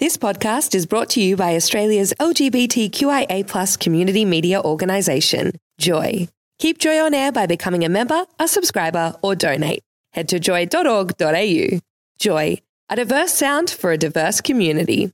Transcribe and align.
This 0.00 0.16
podcast 0.16 0.74
is 0.74 0.86
brought 0.86 1.10
to 1.10 1.22
you 1.22 1.36
by 1.36 1.54
Australia's 1.54 2.12
LGBTQIA 2.18 3.78
community 3.78 4.24
media 4.24 4.60
organisation, 4.60 5.52
Joy. 5.78 6.26
Keep 6.58 6.78
Joy 6.78 6.98
on 6.98 7.14
air 7.14 7.30
by 7.30 7.46
becoming 7.46 7.84
a 7.84 7.88
member, 7.88 8.24
a 8.40 8.48
subscriber, 8.48 9.14
or 9.22 9.36
donate. 9.36 9.84
Head 10.12 10.28
to 10.30 10.40
joy.org.au. 10.40 11.78
Joy, 12.18 12.58
a 12.88 12.96
diverse 12.96 13.34
sound 13.34 13.70
for 13.70 13.92
a 13.92 13.96
diverse 13.96 14.40
community. 14.40 15.12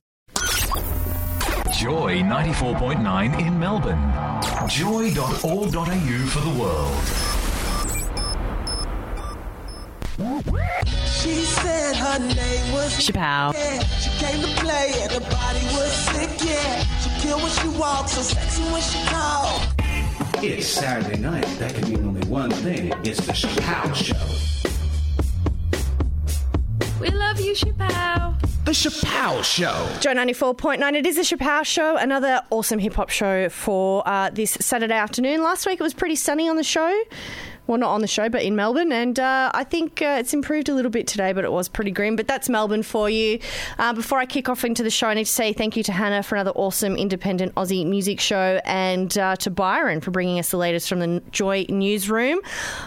Joy 1.76 2.20
94.9 2.22 3.38
in 3.46 3.58
Melbourne. 3.58 4.00
Joy.org.au 4.66 6.26
for 6.30 6.40
the 6.40 6.58
world. 6.58 7.29
She 10.20 11.32
said 11.44 11.96
her 11.96 12.18
name 12.18 12.72
was 12.74 12.92
ShaPow. 12.92 13.54
Yeah, 13.54 13.82
she 13.82 14.10
came 14.22 14.42
to 14.42 14.60
play 14.60 14.92
and 15.00 15.12
her 15.12 15.20
body 15.20 15.64
was 15.72 15.92
sick, 15.92 16.30
yeah. 16.46 16.84
She 17.00 17.26
kill 17.26 17.38
when 17.38 17.50
she 17.50 17.68
walks, 17.78 18.12
so 18.12 18.20
sexy 18.20 18.62
when 18.64 18.82
she 18.82 18.98
talk. 19.06 19.74
It's 20.42 20.66
Saturday 20.66 21.18
night. 21.18 21.46
That 21.58 21.74
can 21.74 21.90
mean 21.90 22.06
only 22.06 22.26
one 22.28 22.50
thing. 22.50 22.92
It's 23.02 23.24
the 23.24 23.32
Shapow 23.32 23.94
Show. 23.94 24.14
We 27.00 27.08
love 27.08 27.40
you, 27.40 27.54
ShaPow. 27.54 28.38
The 28.66 28.72
Shapow 28.72 29.42
Show. 29.42 29.88
Joy 30.00 30.12
94.9, 30.12 30.94
it 30.96 31.06
is 31.06 31.16
the 31.16 31.22
Shapow 31.22 31.64
Show, 31.64 31.96
another 31.96 32.42
awesome 32.50 32.78
hip 32.78 32.92
hop 32.92 33.08
show 33.08 33.48
for 33.48 34.06
uh, 34.06 34.28
this 34.28 34.50
Saturday 34.60 34.94
afternoon. 34.94 35.42
Last 35.42 35.66
week 35.66 35.80
it 35.80 35.82
was 35.82 35.94
pretty 35.94 36.16
sunny 36.16 36.46
on 36.46 36.56
the 36.56 36.62
show. 36.62 37.02
Well, 37.70 37.78
not 37.78 37.90
on 37.90 38.00
the 38.00 38.08
show, 38.08 38.28
but 38.28 38.42
in 38.42 38.56
Melbourne. 38.56 38.90
And 38.90 39.16
uh, 39.20 39.52
I 39.54 39.62
think 39.62 40.02
uh, 40.02 40.16
it's 40.18 40.34
improved 40.34 40.68
a 40.68 40.74
little 40.74 40.90
bit 40.90 41.06
today, 41.06 41.32
but 41.32 41.44
it 41.44 41.52
was 41.52 41.68
pretty 41.68 41.92
grim. 41.92 42.16
But 42.16 42.26
that's 42.26 42.48
Melbourne 42.48 42.82
for 42.82 43.08
you. 43.08 43.38
Uh, 43.78 43.92
before 43.92 44.18
I 44.18 44.26
kick 44.26 44.48
off 44.48 44.64
into 44.64 44.82
the 44.82 44.90
show, 44.90 45.06
I 45.06 45.14
need 45.14 45.26
to 45.26 45.30
say 45.30 45.52
thank 45.52 45.76
you 45.76 45.84
to 45.84 45.92
Hannah 45.92 46.24
for 46.24 46.34
another 46.34 46.50
awesome 46.56 46.96
independent 46.96 47.54
Aussie 47.54 47.86
music 47.86 48.18
show 48.18 48.60
and 48.64 49.16
uh, 49.16 49.36
to 49.36 49.50
Byron 49.50 50.00
for 50.00 50.10
bringing 50.10 50.40
us 50.40 50.50
the 50.50 50.56
latest 50.56 50.88
from 50.88 50.98
the 50.98 51.22
Joy 51.30 51.64
newsroom. 51.68 52.40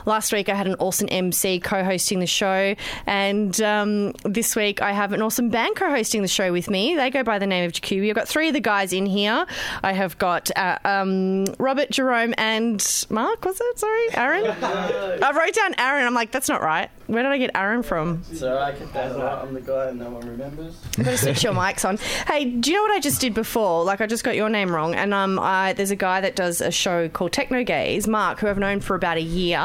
Last 0.05 0.33
week 0.33 0.49
I 0.49 0.53
had 0.53 0.67
an 0.67 0.75
awesome 0.79 1.07
MC 1.09 1.61
co 1.61 1.81
hosting 1.81 2.19
the 2.19 2.27
show. 2.27 2.75
And 3.07 3.61
um, 3.61 4.11
this 4.25 4.53
week 4.53 4.81
I 4.81 4.91
have 4.91 5.13
an 5.13 5.21
awesome 5.21 5.47
band 5.47 5.77
co 5.77 5.91
hosting 5.91 6.23
the 6.23 6.27
show 6.27 6.51
with 6.51 6.69
me. 6.69 6.97
They 6.97 7.09
go 7.09 7.23
by 7.23 7.39
the 7.39 7.47
name 7.47 7.63
of 7.63 7.71
Jakubi. 7.71 8.09
I've 8.09 8.15
got 8.15 8.27
three 8.27 8.49
of 8.49 8.53
the 8.53 8.59
guys 8.59 8.91
in 8.91 9.05
here. 9.05 9.45
I 9.81 9.93
have 9.93 10.17
got 10.17 10.51
uh, 10.57 10.77
um, 10.83 11.45
Robert, 11.57 11.89
Jerome, 11.89 12.33
and 12.37 12.85
Mark, 13.09 13.45
was 13.45 13.61
it? 13.61 13.79
Sorry, 13.79 14.07
Aaron? 14.15 14.72
I 14.73 15.31
wrote 15.35 15.53
down 15.53 15.75
Aaron. 15.77 16.05
I'm 16.05 16.13
like, 16.13 16.31
that's 16.31 16.49
not 16.49 16.61
right. 16.61 16.89
Where 17.07 17.21
did 17.21 17.31
I 17.31 17.37
get 17.37 17.51
Aaron 17.55 17.83
from? 17.83 18.23
So 18.23 18.57
I 18.57 18.71
get 18.71 18.91
that 18.93 19.15
right. 19.15 19.43
I'm 19.43 19.53
the 19.53 19.61
guy 19.61 19.91
no 19.91 20.09
one 20.09 20.27
remembers. 20.27 20.79
I'm 20.97 21.03
going 21.03 21.17
to 21.17 21.21
switch 21.21 21.43
your 21.43 21.53
mics 21.53 21.87
on. 21.87 21.97
Hey, 22.27 22.45
do 22.45 22.71
you 22.71 22.77
know 22.77 22.83
what 22.83 22.91
I 22.91 22.99
just 22.99 23.19
did 23.21 23.33
before? 23.33 23.83
Like, 23.83 24.01
I 24.01 24.07
just 24.07 24.23
got 24.23 24.35
your 24.35 24.49
name 24.49 24.73
wrong. 24.73 24.95
And 24.95 25.13
um, 25.13 25.37
I, 25.37 25.73
there's 25.73 25.91
a 25.91 25.95
guy 25.95 26.21
that 26.21 26.35
does 26.35 26.61
a 26.61 26.71
show 26.71 27.09
called 27.09 27.33
Techno 27.33 27.63
Gaze, 27.63 28.07
Mark, 28.07 28.39
who 28.39 28.47
I've 28.47 28.57
known 28.57 28.79
for 28.79 28.95
about 28.95 29.17
a 29.17 29.21
year. 29.21 29.59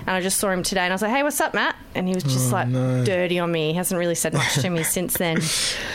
And 0.00 0.10
I 0.10 0.20
just 0.20 0.38
saw 0.38 0.50
him 0.50 0.62
today 0.62 0.82
and 0.82 0.92
I 0.92 0.94
was 0.94 1.02
like, 1.02 1.12
hey, 1.12 1.22
what's 1.22 1.40
up, 1.40 1.54
Matt? 1.54 1.76
And 1.94 2.08
he 2.08 2.14
was 2.14 2.24
just 2.24 2.52
like 2.52 2.70
dirty 2.70 3.38
on 3.38 3.50
me. 3.52 3.68
He 3.68 3.74
hasn't 3.74 3.98
really 3.98 4.14
said 4.14 4.32
much 4.34 4.54
to 4.54 4.70
me 4.70 4.82
since 4.82 5.16
then. 5.16 5.40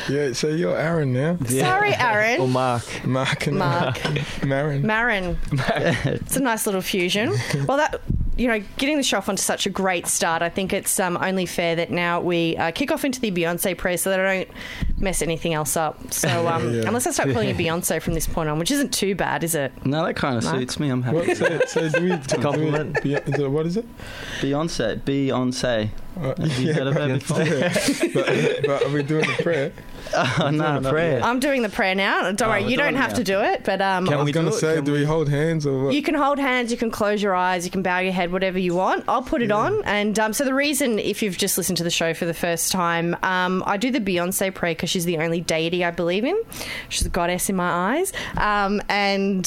Yeah, 0.10 0.34
so 0.34 0.48
you're 0.50 0.78
Aaron 0.78 1.14
now. 1.14 1.38
Sorry, 1.48 1.94
Aaron. 1.96 2.42
Or 2.42 2.48
Mark. 2.48 3.06
Mark 3.06 3.48
and 3.48 3.58
Mark. 3.58 3.98
Marin. 4.44 4.86
Marin. 4.86 5.38
it's 5.52 6.36
a 6.38 6.42
nice 6.42 6.66
little 6.66 6.82
fusion. 6.82 7.34
Well, 7.68 7.78
that 7.78 8.02
you 8.38 8.48
know, 8.48 8.60
getting 8.78 8.98
the 8.98 9.04
show 9.04 9.18
off 9.18 9.30
onto 9.30 9.42
such 9.42 9.66
a 9.66 9.70
great 9.70 10.08
start, 10.08 10.42
I 10.42 10.50
think 10.50 10.74
it's 10.74 11.00
um, 11.00 11.18
only 11.22 11.46
fair 11.46 11.76
that 11.76 11.92
now 11.92 12.22
we 12.22 12.56
uh, 12.58 12.72
kick 12.72 12.92
off 12.92 13.04
into 13.04 13.20
the 13.20 13.32
Beyonce 13.32 13.78
praise 13.78 14.02
so 14.02 14.10
that 14.12 14.20
I 14.20 14.44
don't 14.44 14.50
mess 15.00 15.22
anything 15.22 15.54
else 15.54 15.76
up. 15.76 16.14
So, 16.14 16.48
um, 16.48 16.74
Yeah. 16.74 16.84
unless 16.88 17.08
I 17.08 17.12
start 17.12 17.32
calling 17.32 17.50
you 17.50 17.56
Beyonce 17.56 18.02
from 18.02 18.14
this 18.14 18.28
point 18.28 18.50
on, 18.50 18.60
which 18.60 18.72
isn't 18.72 18.94
too 18.94 19.16
bad, 19.16 19.44
is 19.44 19.56
it? 19.56 19.72
No, 19.86 20.06
that 20.06 20.16
kind 20.16 20.38
of 20.38 20.44
Mark? 20.44 20.58
suits 20.58 20.80
me. 20.80 20.90
I'm 20.90 21.02
happy. 21.04 21.18
What, 21.18 21.38
so, 21.38 21.60
so 21.68 21.90
do 21.90 22.04
we, 22.04 22.16
do 22.16 22.42
compliment. 22.42 23.04
We, 23.04 23.16
what 23.48 23.66
is 23.66 23.78
it? 23.78 23.86
Beyonce. 24.42 25.00
Beyonce. 25.02 25.90
Uh, 26.18 26.36
Have 26.42 26.60
you 26.60 26.74
heard 26.74 26.88
of 26.88 26.94
her 26.96 27.14
before? 27.16 27.38
but, 28.14 28.66
but 28.66 28.84
are 28.86 28.90
we 28.90 29.04
doing 29.04 29.26
the 29.28 29.44
prayer? 29.44 29.72
Oh, 30.16 30.50
no, 30.50 30.80
not 30.80 30.84
prayer. 30.84 31.22
I'm 31.22 31.42
doing 31.42 31.64
the 31.64 31.70
prayer 31.70 31.94
now. 31.94 32.32
Don't 32.32 32.48
worry, 32.48 32.64
we're 32.64 32.70
you 32.70 32.78
don't 32.78 32.94
doing 32.94 32.96
it 32.96 33.02
have 33.02 33.12
now. 33.12 33.18
to 33.18 33.24
do 33.26 33.42
it, 33.42 33.66
but 33.66 33.82
um, 33.82 34.08
I 34.08 34.16
was 34.16 34.24
we 34.26 34.32
going 34.32 34.46
to 34.46 34.54
it? 34.54 34.56
say, 34.56 34.76
Can 34.76 34.86
do 34.86 34.94
we 34.94 35.04
hold 35.04 35.28
hands 35.28 35.66
or 35.68 35.84
what? 35.84 35.94
You 35.94 36.02
can 36.02 36.16
hold 36.16 36.40
hands, 36.40 36.72
you 36.72 36.78
can 36.78 36.90
close 36.92 37.22
your 37.22 37.36
eyes, 37.36 37.66
you 37.66 37.72
can 37.72 37.82
bow 37.82 38.00
your 38.00 38.14
head, 38.14 38.32
whatever 38.32 38.58
you 38.58 38.74
want. 38.74 39.04
I'll 39.10 39.22
put 39.22 39.42
it 39.42 39.52
on. 39.52 39.84
And 39.84 40.18
um, 40.18 40.32
so, 40.32 40.46
the 40.46 40.54
reason, 40.54 40.98
if 40.98 41.22
you've 41.22 41.38
just 41.38 41.58
listened 41.58 41.78
to 41.80 41.84
the 41.84 41.90
show 41.92 42.14
for 42.14 42.24
the 42.24 42.34
first 42.34 42.72
time, 42.72 43.18
um, 43.22 43.62
I 43.66 43.76
do 43.76 43.92
the 43.92 44.00
Beyonce 44.00 44.54
prayer 44.56 44.76
because 44.76 44.90
she's 44.90 45.04
the 45.04 45.18
only 45.18 45.42
deity 45.42 45.84
I 45.84 45.92
believe 45.92 46.24
in. 46.24 46.42
She's 46.88 47.06
a 47.06 47.10
goddess 47.10 47.50
in 47.50 47.58
my 47.58 47.98
eyes. 47.98 48.14
Um, 48.38 48.82
and. 48.88 49.46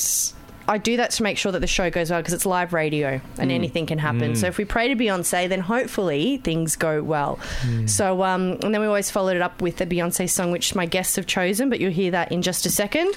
I 0.70 0.78
do 0.78 0.96
that 0.98 1.10
to 1.12 1.24
make 1.24 1.36
sure 1.36 1.50
that 1.50 1.58
the 1.58 1.66
show 1.66 1.90
goes 1.90 2.10
well 2.10 2.20
because 2.20 2.32
it's 2.32 2.46
live 2.46 2.72
radio 2.72 3.20
and 3.38 3.50
mm. 3.50 3.54
anything 3.54 3.86
can 3.86 3.98
happen. 3.98 4.36
So 4.36 4.46
mm. 4.46 4.50
if 4.50 4.56
we 4.56 4.64
pray 4.64 4.86
to 4.86 4.94
Beyonce, 4.94 5.48
then 5.48 5.58
hopefully 5.58 6.36
things 6.38 6.76
go 6.76 7.02
well. 7.02 7.40
Mm. 7.62 7.90
So 7.90 8.22
um, 8.22 8.52
and 8.62 8.72
then 8.72 8.80
we 8.80 8.86
always 8.86 9.10
followed 9.10 9.34
it 9.34 9.42
up 9.42 9.60
with 9.60 9.78
the 9.78 9.86
Beyonce 9.86 10.30
song, 10.30 10.52
which 10.52 10.76
my 10.76 10.86
guests 10.86 11.16
have 11.16 11.26
chosen, 11.26 11.70
but 11.70 11.80
you'll 11.80 11.90
hear 11.90 12.12
that 12.12 12.30
in 12.30 12.40
just 12.40 12.66
a 12.66 12.70
second. 12.70 13.16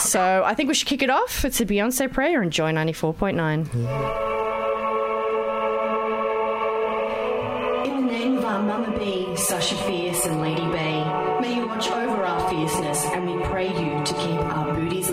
So 0.00 0.42
I 0.44 0.54
think 0.54 0.66
we 0.68 0.74
should 0.74 0.88
kick 0.88 1.02
it 1.02 1.10
off. 1.10 1.44
It's 1.44 1.60
a 1.60 1.66
Beyonce 1.66 2.12
prayer 2.12 2.42
and 2.42 2.52
Joy 2.52 2.72
ninety 2.72 2.92
four 2.92 3.14
point 3.14 3.36
nine. 3.36 3.70
In 7.84 8.06
the 8.06 8.12
name 8.12 8.38
of 8.38 8.44
our 8.44 8.60
Mama 8.60 8.98
B, 8.98 9.36
Sasha 9.36 9.76
Fierce 9.76 10.26
and 10.26 10.40
Lady 10.40 10.66
Bay, 10.72 11.04
may 11.40 11.54
you 11.54 11.66
watch 11.68 11.88
over 11.88 12.24
our 12.24 12.50
fierceness 12.50 13.04
and 13.04 13.30
we 13.30 13.40
pray 13.44 13.68
you 13.68 14.04
to 14.04 14.14
keep 14.14 14.40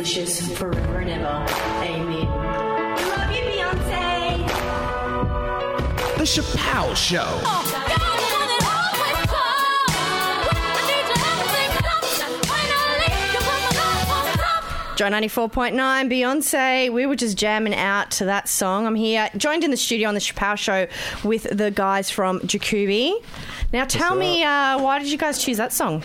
our 0.05 0.11
booties 0.13 0.41
licious 0.41 0.57
forever 0.57 0.99
and 0.99 1.09
ever. 1.09 1.45
Amen. 1.83 2.27
Love 2.27 3.31
you, 3.31 3.41
Beyonce. 3.41 4.47
The 6.17 6.23
Shapow 6.23 6.95
Show. 6.95 7.41
Joy 14.95 15.09
94.9, 15.09 15.73
Beyonce. 16.09 16.89
We 16.89 17.05
were 17.05 17.17
just 17.17 17.37
jamming 17.37 17.75
out 17.75 18.11
to 18.11 18.25
that 18.25 18.47
song. 18.47 18.87
I'm 18.87 18.95
here, 18.95 19.29
joined 19.35 19.65
in 19.65 19.71
the 19.71 19.77
studio 19.77 20.07
on 20.07 20.13
the 20.13 20.21
Shapow 20.21 20.57
Show 20.57 20.87
with 21.27 21.43
the 21.51 21.69
guys 21.69 22.09
from 22.09 22.39
Jakubi. 22.41 23.21
Now, 23.73 23.83
tell 23.83 24.15
me, 24.15 24.41
uh, 24.43 24.81
why 24.81 24.99
did 24.99 25.11
you 25.11 25.17
guys 25.17 25.43
choose 25.43 25.57
that 25.57 25.73
song? 25.73 26.01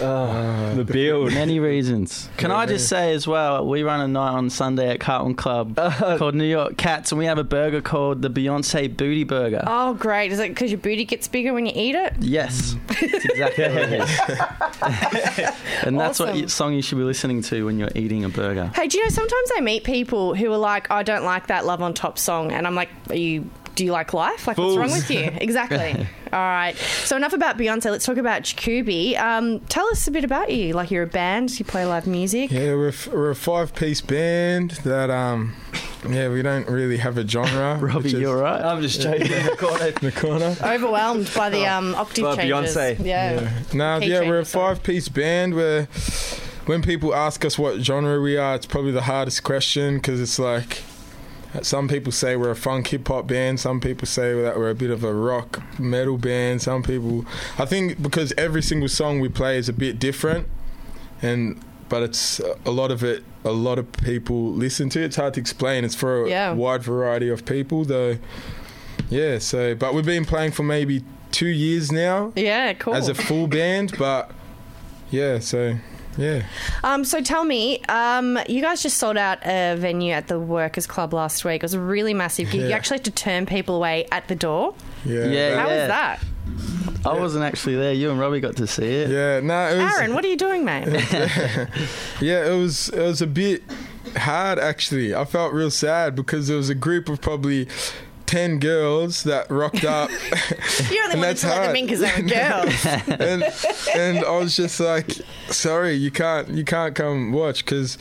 Oh. 0.00 0.74
the 0.74 0.84
build. 0.84 1.32
Many 1.32 1.60
reasons. 1.60 2.28
Can 2.36 2.50
I 2.50 2.66
just 2.66 2.88
say 2.88 3.12
as 3.14 3.26
well, 3.26 3.66
we 3.66 3.82
run 3.82 4.00
a 4.00 4.08
night 4.08 4.32
on 4.32 4.50
Sunday 4.50 4.90
at 4.90 5.00
Carlton 5.00 5.34
Club 5.34 5.78
uh-huh. 5.78 6.18
called 6.18 6.34
New 6.34 6.44
York 6.44 6.76
Cats, 6.76 7.12
and 7.12 7.18
we 7.18 7.24
have 7.26 7.38
a 7.38 7.44
burger 7.44 7.80
called 7.80 8.22
the 8.22 8.30
Beyonce 8.30 8.94
Booty 8.94 9.24
Burger. 9.24 9.62
Oh, 9.66 9.94
great. 9.94 10.32
Is 10.32 10.38
it 10.38 10.48
because 10.50 10.70
your 10.70 10.78
booty 10.78 11.04
gets 11.04 11.28
bigger 11.28 11.52
when 11.52 11.66
you 11.66 11.72
eat 11.74 11.94
it? 11.94 12.14
Yes, 12.20 12.76
that's 12.88 13.24
exactly 13.24 13.64
what 13.64 13.76
it 13.76 13.92
is. 14.02 14.20
and 15.84 15.98
that's 15.98 16.18
what 16.18 16.30
Awesome. 16.30 16.40
you, 16.40 16.48
song 16.48 16.74
you 16.74 16.82
should 16.82 16.98
be 16.98 17.04
listening 17.04 17.42
to 17.42 17.64
when 17.64 17.78
you're 17.78 17.90
eating 17.94 18.24
a 18.24 18.28
burger. 18.28 18.70
Hey, 18.74 18.88
do 18.88 18.98
you 18.98 19.04
know, 19.04 19.10
sometimes 19.10 19.50
I 19.56 19.60
meet 19.60 19.84
people 19.84 20.34
who 20.34 20.52
are 20.52 20.58
like, 20.58 20.90
I 20.90 21.02
don't 21.02 21.24
like 21.24 21.46
that 21.48 21.64
Love 21.66 21.82
on 21.82 21.94
Top 21.94 22.18
song. 22.18 22.52
And 22.52 22.66
I'm 22.66 22.74
like, 22.74 22.90
are 23.10 23.14
you. 23.16 23.48
Do 23.74 23.84
you 23.84 23.92
like 23.92 24.14
life? 24.14 24.46
Like, 24.46 24.56
what's 24.56 24.74
wrong 24.74 24.90
with 24.90 25.10
you? 25.10 25.30
Exactly. 25.36 26.06
All 26.36 26.42
right. 26.42 26.76
So 26.76 27.16
enough 27.16 27.32
about 27.32 27.56
Beyonce. 27.56 27.90
Let's 27.90 28.04
talk 28.04 28.18
about 28.18 28.42
Jakubi. 28.42 29.18
Um, 29.18 29.60
tell 29.60 29.86
us 29.86 30.06
a 30.06 30.10
bit 30.10 30.22
about 30.22 30.52
you. 30.52 30.74
Like, 30.74 30.90
you're 30.90 31.04
a 31.04 31.06
band. 31.06 31.58
You 31.58 31.64
play 31.64 31.86
live 31.86 32.06
music. 32.06 32.50
Yeah, 32.50 32.74
we're, 32.74 32.88
f- 32.88 33.06
we're 33.06 33.30
a 33.30 33.34
five 33.34 33.74
piece 33.74 34.02
band 34.02 34.72
that, 34.84 35.08
um, 35.08 35.56
yeah, 36.06 36.28
we 36.28 36.42
don't 36.42 36.68
really 36.68 36.98
have 36.98 37.16
a 37.16 37.26
genre. 37.26 37.78
Robbie, 37.80 38.08
is 38.08 38.12
you're 38.12 38.36
right. 38.36 38.62
I'm 38.62 38.82
just 38.82 39.00
joking. 39.00 39.22
in 39.22 39.28
the 40.02 40.12
corner. 40.14 40.54
Overwhelmed 40.62 41.30
by 41.34 41.48
the 41.48 41.64
um, 41.64 41.94
octave 41.94 42.24
By 42.24 42.36
changes. 42.36 42.76
Beyonce. 42.76 43.02
Yeah. 43.02 43.62
No, 43.72 43.98
Key 43.98 44.08
yeah, 44.08 44.20
we're 44.20 44.40
a 44.40 44.44
five 44.44 44.82
piece 44.82 45.08
band 45.08 45.54
where 45.54 45.84
when 46.66 46.82
people 46.82 47.14
ask 47.14 47.46
us 47.46 47.58
what 47.58 47.80
genre 47.80 48.20
we 48.20 48.36
are, 48.36 48.56
it's 48.56 48.66
probably 48.66 48.92
the 48.92 49.02
hardest 49.04 49.42
question 49.42 49.96
because 49.96 50.20
it's 50.20 50.38
like 50.38 50.82
some 51.62 51.88
people 51.88 52.12
say 52.12 52.36
we're 52.36 52.50
a 52.50 52.56
funk 52.56 52.88
hip 52.88 53.06
hop 53.08 53.26
band, 53.26 53.60
some 53.60 53.80
people 53.80 54.06
say 54.06 54.40
that 54.42 54.56
we're 54.56 54.70
a 54.70 54.74
bit 54.74 54.90
of 54.90 55.04
a 55.04 55.12
rock 55.14 55.62
metal 55.78 56.18
band, 56.18 56.62
some 56.62 56.82
people. 56.82 57.24
I 57.58 57.64
think 57.64 58.02
because 58.02 58.32
every 58.36 58.62
single 58.62 58.88
song 58.88 59.20
we 59.20 59.28
play 59.28 59.56
is 59.58 59.68
a 59.68 59.72
bit 59.72 59.98
different, 59.98 60.48
and 61.22 61.60
but 61.88 62.02
it's 62.02 62.40
uh, 62.40 62.56
a 62.64 62.70
lot 62.70 62.90
of 62.90 63.02
it. 63.04 63.22
A 63.44 63.52
lot 63.52 63.78
of 63.78 63.90
people 63.92 64.50
listen 64.52 64.88
to. 64.90 65.00
It. 65.00 65.04
It's 65.06 65.16
hard 65.16 65.34
to 65.34 65.40
explain. 65.40 65.84
It's 65.84 65.94
for 65.94 66.24
a 66.24 66.28
Yeah. 66.28 66.52
wide 66.52 66.82
variety 66.82 67.28
of 67.28 67.44
people, 67.46 67.84
though. 67.84 68.18
Yeah. 69.08 69.38
So, 69.38 69.74
but 69.76 69.94
we've 69.94 70.04
been 70.04 70.24
playing 70.24 70.50
for 70.50 70.64
maybe 70.64 71.04
two 71.30 71.46
years 71.46 71.92
now 71.92 72.32
Yeah, 72.34 72.72
cool. 72.72 72.94
as 72.94 73.08
a 73.08 73.14
full 73.14 73.46
band, 73.46 73.92
but 73.98 74.30
yeah, 75.10 75.38
so 75.38 75.76
yeah. 76.16 76.42
Um, 76.84 77.04
so 77.04 77.20
tell 77.20 77.44
me, 77.44 77.80
um, 77.88 78.38
you 78.48 78.60
guys 78.62 78.82
just 78.82 78.98
sold 78.98 79.16
out 79.16 79.38
a 79.46 79.76
venue 79.76 80.12
at 80.12 80.28
the 80.28 80.38
Workers 80.38 80.86
Club 80.86 81.12
last 81.12 81.44
week. 81.44 81.56
It 81.56 81.62
was 81.62 81.74
a 81.74 81.80
really 81.80 82.14
massive 82.14 82.50
gig. 82.50 82.62
You 82.62 82.72
actually 82.72 82.98
had 82.98 83.04
to 83.04 83.10
turn 83.10 83.46
people 83.46 83.76
away 83.76 84.06
at 84.12 84.28
the 84.28 84.34
door. 84.36 84.74
Yeah. 85.04 85.24
Yeah, 85.26 85.56
How 85.56 85.68
was 85.68 85.88
that? 85.88 86.20
I 87.04 87.12
wasn't 87.18 87.44
actually 87.44 87.76
there. 87.76 87.92
You 87.92 88.10
and 88.10 88.18
Robbie 88.18 88.40
got 88.40 88.56
to 88.56 88.66
see 88.66 88.84
it. 88.86 89.10
Yeah, 89.10 89.40
no, 89.40 89.68
it 89.68 89.82
was. 89.82 89.94
Aaron, 89.98 90.14
what 90.14 90.24
are 90.24 90.28
you 90.28 90.36
doing, 90.36 90.64
mate? 90.64 90.86
Yeah, 92.20 92.46
it 92.46 92.56
was 92.58 92.88
it 92.88 93.00
was 93.02 93.20
a 93.22 93.26
bit 93.26 93.62
hard 94.16 94.58
actually. 94.58 95.14
I 95.14 95.24
felt 95.24 95.52
real 95.52 95.70
sad 95.70 96.14
because 96.16 96.48
there 96.48 96.56
was 96.56 96.70
a 96.70 96.74
group 96.74 97.08
of 97.08 97.20
probably 97.20 97.68
ten 98.24 98.58
girls 98.58 99.22
that 99.24 99.48
rocked 99.50 99.84
up, 99.98 100.10
You 100.10 100.16
only 101.04 101.12
And 101.12 101.20
wanted 101.20 101.20
that's 101.20 101.40
to 101.42 101.48
let 101.48 101.54
them 101.54 101.64
hard. 101.64 101.76
in 101.76 101.86
because 101.86 102.00
they 102.00 102.22
were 102.22 102.28
girls. 102.28 103.20
and 103.20 103.42
and 104.18 104.24
I 104.24 104.38
was 104.38 104.56
just 104.56 104.80
like, 104.80 105.12
sorry, 105.48 105.94
you 105.94 106.10
can't 106.10 106.48
you 106.48 106.64
can't 106.64 106.94
come 106.94 107.32
watch 107.32 107.64
because 107.64 107.98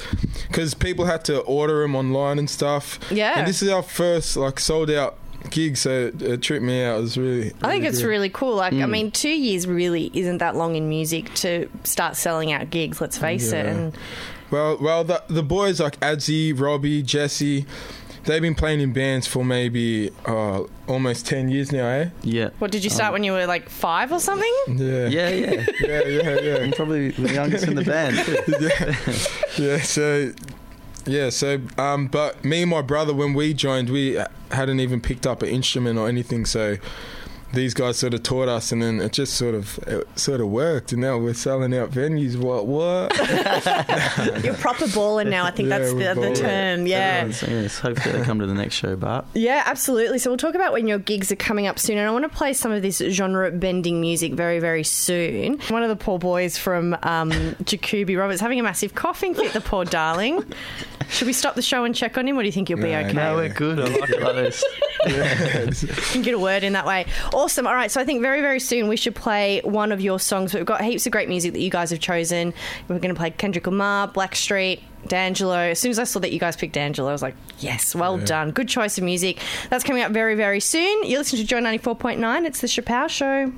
because 0.48 0.74
people 0.74 1.06
had 1.06 1.26
to 1.26 1.40
order 1.42 1.82
them 1.82 1.96
online 1.96 2.40
and 2.40 2.50
stuff. 2.50 3.00
Yeah. 3.12 3.40
and 3.40 3.48
this 3.48 3.62
is 3.62 3.70
our 3.70 3.84
first 3.84 4.38
like 4.38 4.60
sold 4.60 4.90
out 4.90 5.18
gig, 5.50 5.78
so 5.78 6.12
it, 6.20 6.42
tripped 6.42 6.64
me 6.64 6.84
out. 6.84 7.00
It 7.00 7.02
was 7.02 7.18
really. 7.18 7.54
I 7.62 7.72
think 7.72 7.86
it's 7.86 8.00
good. 8.00 8.08
really 8.08 8.30
cool. 8.30 8.56
Like, 8.56 8.74
I 8.74 8.78
mm. 8.78 8.90
mean, 8.90 9.12
two 9.12 9.30
years 9.30 9.68
really 9.68 10.12
isn't 10.14 10.40
that 10.40 10.56
long 10.56 10.76
in 10.76 10.90
music 10.90 11.34
to 11.36 11.70
start 11.84 12.16
selling 12.16 12.52
out 12.52 12.70
gigs. 12.70 13.02
Let's 13.02 13.18
face 13.18 13.52
it. 13.52 13.66
And 13.66 13.98
Well, 14.52 14.78
well, 14.80 15.04
the 15.04 15.24
the 15.28 15.44
boys 15.44 15.80
like 15.80 16.00
Adzi, 16.00 16.58
Robbie, 16.60 17.04
Jesse, 17.04 17.66
they've 18.26 18.42
been 18.42 18.56
playing 18.56 18.82
in 18.82 18.92
bands 18.94 19.28
for 19.28 19.44
maybe 19.46 20.12
uh, 20.26 20.64
almost 20.88 21.26
ten 21.26 21.50
years 21.50 21.72
now, 21.72 21.88
eh? 21.88 22.10
Yeah. 22.24 22.50
what 22.60 22.72
did 22.72 22.84
you 22.84 22.90
start 22.90 23.14
when 23.14 23.24
you 23.24 23.32
were 23.32 23.46
like 23.46 23.70
five 23.70 24.12
or 24.12 24.20
something? 24.20 24.54
Yeah, 24.68 25.08
Yeah, 25.08 25.30
yeah. 25.30 25.66
yeah, 25.82 26.04
yeah, 26.04 26.40
yeah. 26.40 26.56
I'm 26.58 26.72
probably 26.72 27.12
the 27.12 27.34
youngest 27.34 27.68
in 27.68 27.76
the 27.76 27.84
band. 27.84 28.18
Too. 29.58 29.64
yeah, 29.64 29.78
so 29.82 30.34
yeah, 31.06 31.30
so 31.30 31.62
um, 31.78 32.08
but 32.08 32.44
me 32.44 32.62
and 32.64 32.72
my 32.72 32.82
brother, 32.82 33.14
when 33.14 33.34
we 33.34 33.54
joined, 33.54 33.90
we 33.90 34.20
hadn't 34.52 34.80
even 34.80 35.02
picked 35.02 35.28
up 35.28 35.42
an 35.44 35.50
instrument 35.50 35.98
or 36.00 36.08
anything. 36.08 36.46
So 36.46 36.78
these 37.56 37.74
guys 37.74 37.98
sort 37.98 38.14
of 38.14 38.24
taught 38.24 38.48
us, 38.48 38.72
and 38.72 38.82
then 38.82 39.00
it 39.02 39.12
just 39.14 39.34
sort 39.36 39.56
of 39.56 39.78
it 39.88 40.08
sort 40.20 40.42
of 40.42 40.50
worked. 40.50 40.92
And 40.92 41.02
now 41.02 41.18
we're 41.18 41.34
selling 41.34 41.76
out 41.76 41.92
venues. 41.92 42.36
What? 42.36 42.68
What? 42.68 43.16
You're 44.44 44.54
proper 44.56 44.88
balling 44.90 45.30
now. 45.30 45.46
I 45.46 45.52
think 45.52 45.70
Yeah, 45.70 45.80
that's 45.80 45.92
the, 45.94 46.14
the 46.22 46.36
term. 46.36 46.88
Yeah. 46.88 46.98
Everyone's 47.24 47.38
saying. 47.38 47.70
Hopefully 47.94 48.18
they 48.20 48.24
come 48.24 48.40
to 48.40 48.46
the 48.46 48.54
next 48.54 48.76
show, 48.76 48.96
Bart. 48.96 49.26
Yeah, 49.34 49.64
absolutely. 49.66 50.20
So 50.20 50.30
we'll 50.30 50.38
talk 50.38 50.56
about 50.56 50.74
when 50.74 50.88
your 50.88 51.00
gigs 51.00 51.32
are 51.32 51.36
coming 51.36 51.68
up 51.68 51.80
soon, 51.80 51.98
and 51.98 52.08
I 52.08 52.12
want 52.12 52.24
to 52.24 52.30
play 52.38 52.54
some 52.54 52.72
of 52.72 52.82
this 52.82 53.00
genre 53.00 53.52
bending 53.52 54.02
music 54.02 54.34
very, 54.34 54.60
very 54.60 54.84
soon. 54.84 55.60
One 55.70 55.84
of 55.84 55.90
the 55.90 55.96
poor 55.96 56.20
boys 56.20 56.58
from 56.58 56.94
um, 57.04 57.32
Jakubi 57.64 58.18
Roberts 58.18 58.42
having 58.42 58.60
a 58.60 58.64
massive 58.64 58.94
coughing 58.96 59.34
fit. 59.34 59.54
The 59.54 59.62
poor 59.62 59.86
darling. 59.86 60.44
Should 61.10 61.28
we 61.28 61.34
stop 61.34 61.54
the 61.56 61.62
show 61.62 61.84
and 61.84 61.94
check 61.96 62.18
on 62.18 62.28
him, 62.28 62.38
or 62.38 62.42
do 62.42 62.48
you 62.48 62.52
think 62.52 62.70
you'll 62.70 62.80
be 62.82 62.92
No, 62.92 63.00
okay? 63.02 63.14
No, 63.14 63.36
we're 63.36 63.50
good. 63.50 63.80
I 63.80 63.84
like 64.00 64.10
it 64.10 64.22
like 64.22 64.36
this. 64.36 64.64
You 65.06 65.88
can 66.12 66.22
get 66.24 66.34
a 66.34 66.40
word 66.40 66.64
in 66.64 66.74
that 66.74 66.88
way. 66.88 67.06
Awesome. 67.46 67.68
All 67.68 67.76
right. 67.76 67.92
So 67.92 68.02
I 68.02 68.06
think 68.06 68.24
very, 68.24 68.42
very 68.42 68.60
soon 68.60 68.88
we 68.88 68.98
should 68.98 69.14
play 69.14 69.62
one 69.64 69.92
of 69.92 70.02
your 70.02 70.20
songs. 70.20 70.52
We've 70.52 70.66
got 70.66 70.82
heaps 70.82 71.06
of 71.06 71.12
great 71.12 71.30
music 71.30 71.54
that 71.54 71.60
you 71.60 71.70
guys 71.70 71.92
have 71.92 72.00
chosen. 72.00 72.56
We're 72.88 72.98
going 72.98 73.14
to 73.14 73.20
play 73.20 73.30
Kendrick 73.30 73.68
Lamar, 73.68 74.08
Blackstreet. 74.08 74.82
D'Angelo. 75.08 75.56
As 75.56 75.78
soon 75.78 75.92
as 75.92 76.00
I 76.00 76.06
saw 76.06 76.20
that 76.22 76.32
you 76.32 76.40
guys 76.40 76.56
picked 76.56 76.74
D'Angelo, 76.74 77.10
I 77.10 77.12
was 77.12 77.22
like, 77.22 77.36
yes, 77.60 77.94
well 77.94 78.18
done. 78.18 78.50
Good 78.50 78.68
choice 78.68 78.98
of 78.98 79.04
music. 79.04 79.40
That's 79.70 79.84
coming 79.84 80.02
up 80.02 80.12
very, 80.12 80.34
very 80.34 80.60
soon. 80.60 81.04
You're 81.06 81.20
listening 81.20 81.44
to 81.44 81.48
Joy 81.48 81.60
94.9. 81.60 82.46
It's 82.48 82.62
the 82.62 82.66
Shapow 82.66 83.08
Show. 83.08 83.54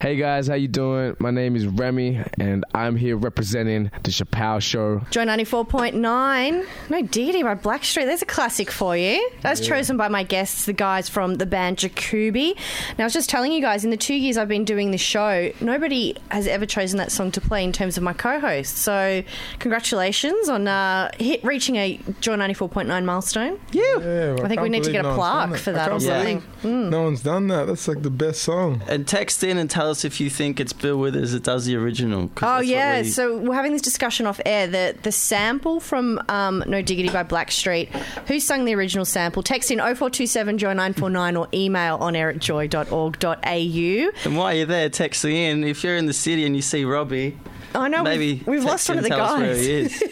Hey 0.00 0.14
guys, 0.14 0.46
how 0.46 0.54
you 0.54 0.68
doing? 0.68 1.16
My 1.18 1.32
name 1.32 1.56
is 1.56 1.66
Remy, 1.66 2.22
and 2.38 2.64
I'm 2.72 2.94
here 2.94 3.16
representing 3.16 3.90
the 4.04 4.12
Shapow 4.12 4.62
Show. 4.62 5.00
Joy 5.10 5.24
94.9. 5.24 6.66
No 6.88 7.02
Diggity 7.02 7.42
by 7.42 7.56
Blackstreet. 7.56 8.06
There's 8.06 8.22
a 8.22 8.26
classic 8.26 8.70
for 8.70 8.96
you. 8.96 9.28
That's 9.40 9.58
chosen 9.58 9.96
by 9.96 10.06
my 10.06 10.22
guests, 10.22 10.66
the 10.66 10.72
guys 10.72 11.08
from 11.08 11.34
the 11.34 11.46
band 11.46 11.78
Jakubi. 11.78 12.54
Now, 12.96 13.02
I 13.02 13.06
was 13.06 13.12
just 13.12 13.28
telling 13.28 13.50
you 13.50 13.60
guys, 13.60 13.82
in 13.82 13.90
the 13.90 13.96
two 13.96 14.14
years 14.14 14.36
I've 14.36 14.46
been 14.46 14.64
doing 14.64 14.92
the 14.92 14.98
show, 14.98 15.50
nobody 15.60 16.14
has 16.30 16.46
ever 16.46 16.64
chosen 16.64 16.98
that 16.98 17.10
song 17.10 17.32
to 17.32 17.40
play 17.40 17.64
in 17.64 17.72
terms 17.72 17.96
of 17.96 18.04
my 18.04 18.12
co 18.12 18.38
host. 18.38 18.76
So, 18.78 19.24
congratulations 19.58 20.48
on 20.48 20.68
uh, 20.68 21.10
hit, 21.18 21.42
reaching 21.42 21.74
a 21.74 21.98
Joy 22.20 22.36
94.9 22.36 23.04
milestone. 23.04 23.58
Yeah, 23.72 23.96
well, 23.96 24.44
I 24.44 24.48
think 24.48 24.60
we 24.60 24.68
need 24.68 24.84
to 24.84 24.92
get 24.92 25.00
a 25.00 25.08
no 25.08 25.08
one's 25.08 25.18
plaque 25.18 25.50
that. 25.50 25.58
for 25.58 25.72
that 25.72 25.88
or 25.88 25.98
can't 25.98 26.02
something. 26.02 26.42
believe 26.62 26.90
No 26.92 27.02
one's 27.02 27.22
done 27.24 27.48
that. 27.48 27.66
That's 27.66 27.88
like 27.88 28.02
the 28.02 28.10
best 28.10 28.42
song. 28.42 28.84
And 28.86 29.04
text 29.04 29.42
in 29.42 29.58
and 29.58 29.68
tell 29.68 29.87
us 29.88 30.04
if 30.04 30.20
you 30.20 30.30
think 30.30 30.60
it's 30.60 30.72
Bill 30.72 30.96
Withers 30.96 31.32
that 31.32 31.42
does 31.42 31.66
the 31.66 31.76
original. 31.76 32.30
Oh 32.42 32.60
yeah, 32.60 33.02
we- 33.02 33.08
so 33.08 33.36
we're 33.38 33.54
having 33.54 33.72
this 33.72 33.82
discussion 33.82 34.26
off 34.26 34.40
air. 34.46 34.66
The 34.66 34.96
the 35.02 35.12
sample 35.12 35.80
from 35.80 36.20
um, 36.28 36.62
No 36.66 36.80
Diggity 36.82 37.08
by 37.10 37.22
Blackstreet. 37.24 37.88
Who 38.28 38.40
sung 38.40 38.64
the 38.64 38.74
original 38.74 39.04
sample? 39.04 39.42
Text 39.42 39.70
in 39.70 39.78
0427 39.78 40.58
joy 40.58 40.68
949 40.68 41.36
or 41.36 41.48
email 41.52 41.96
on 41.96 42.16
air 42.16 42.30
at 42.30 42.38
joy.org.au. 42.38 43.38
And 43.44 44.36
while 44.36 44.54
you're 44.54 44.66
there 44.66 44.88
texting 44.90 45.32
in, 45.34 45.64
if 45.64 45.82
you're 45.84 45.96
in 45.96 46.06
the 46.06 46.12
city 46.12 46.44
and 46.44 46.54
you 46.54 46.62
see 46.62 46.84
Robbie, 46.84 47.36
I 47.74 47.88
know 47.88 48.02
maybe 48.02 48.34
we've, 48.34 48.46
we've 48.46 48.64
lost 48.64 48.88
one 48.88 48.98
of 48.98 49.04
the 49.04 49.10
and 49.12 49.18
tell 49.18 49.34
us 49.34 49.40
where 49.40 49.54
guys. 49.54 49.64
he 49.64 49.72
is. 49.72 50.02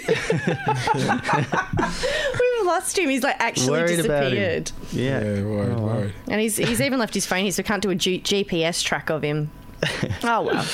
we've 2.40 2.66
lost 2.66 2.98
him. 2.98 3.08
He's 3.08 3.22
like 3.22 3.36
actually 3.38 3.70
Worried 3.70 4.00
about 4.00 4.24
him. 4.24 4.30
disappeared. 4.30 4.72
Yeah. 4.92 5.20
Yeah, 5.20 5.42
worried, 5.42 5.78
worried. 5.80 6.12
And 6.28 6.40
he's 6.40 6.56
he's 6.56 6.80
even 6.80 6.98
left 6.98 7.14
his 7.14 7.26
phone 7.26 7.42
here, 7.42 7.52
so 7.52 7.62
we 7.62 7.66
can't 7.66 7.82
do 7.82 7.90
a 7.90 7.94
G- 7.94 8.20
GPS 8.20 8.82
track 8.82 9.10
of 9.10 9.22
him. 9.22 9.50
oh 10.24 10.42
well. 10.42 10.66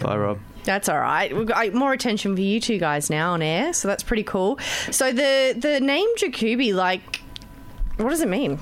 Bye, 0.00 0.16
Rob. 0.16 0.38
That's 0.64 0.88
all 0.88 0.98
right. 0.98 1.34
We've 1.34 1.46
got 1.46 1.68
uh, 1.68 1.70
more 1.70 1.92
attention 1.92 2.34
for 2.34 2.42
you 2.42 2.60
two 2.60 2.78
guys 2.78 3.08
now 3.08 3.32
on 3.32 3.40
air, 3.42 3.72
so 3.72 3.88
that's 3.88 4.02
pretty 4.02 4.24
cool. 4.24 4.58
So 4.90 5.12
the 5.12 5.54
the 5.58 5.80
name 5.80 6.08
Jakubi, 6.16 6.74
like, 6.74 7.22
what 7.96 8.10
does 8.10 8.20
it 8.20 8.28
mean? 8.28 8.58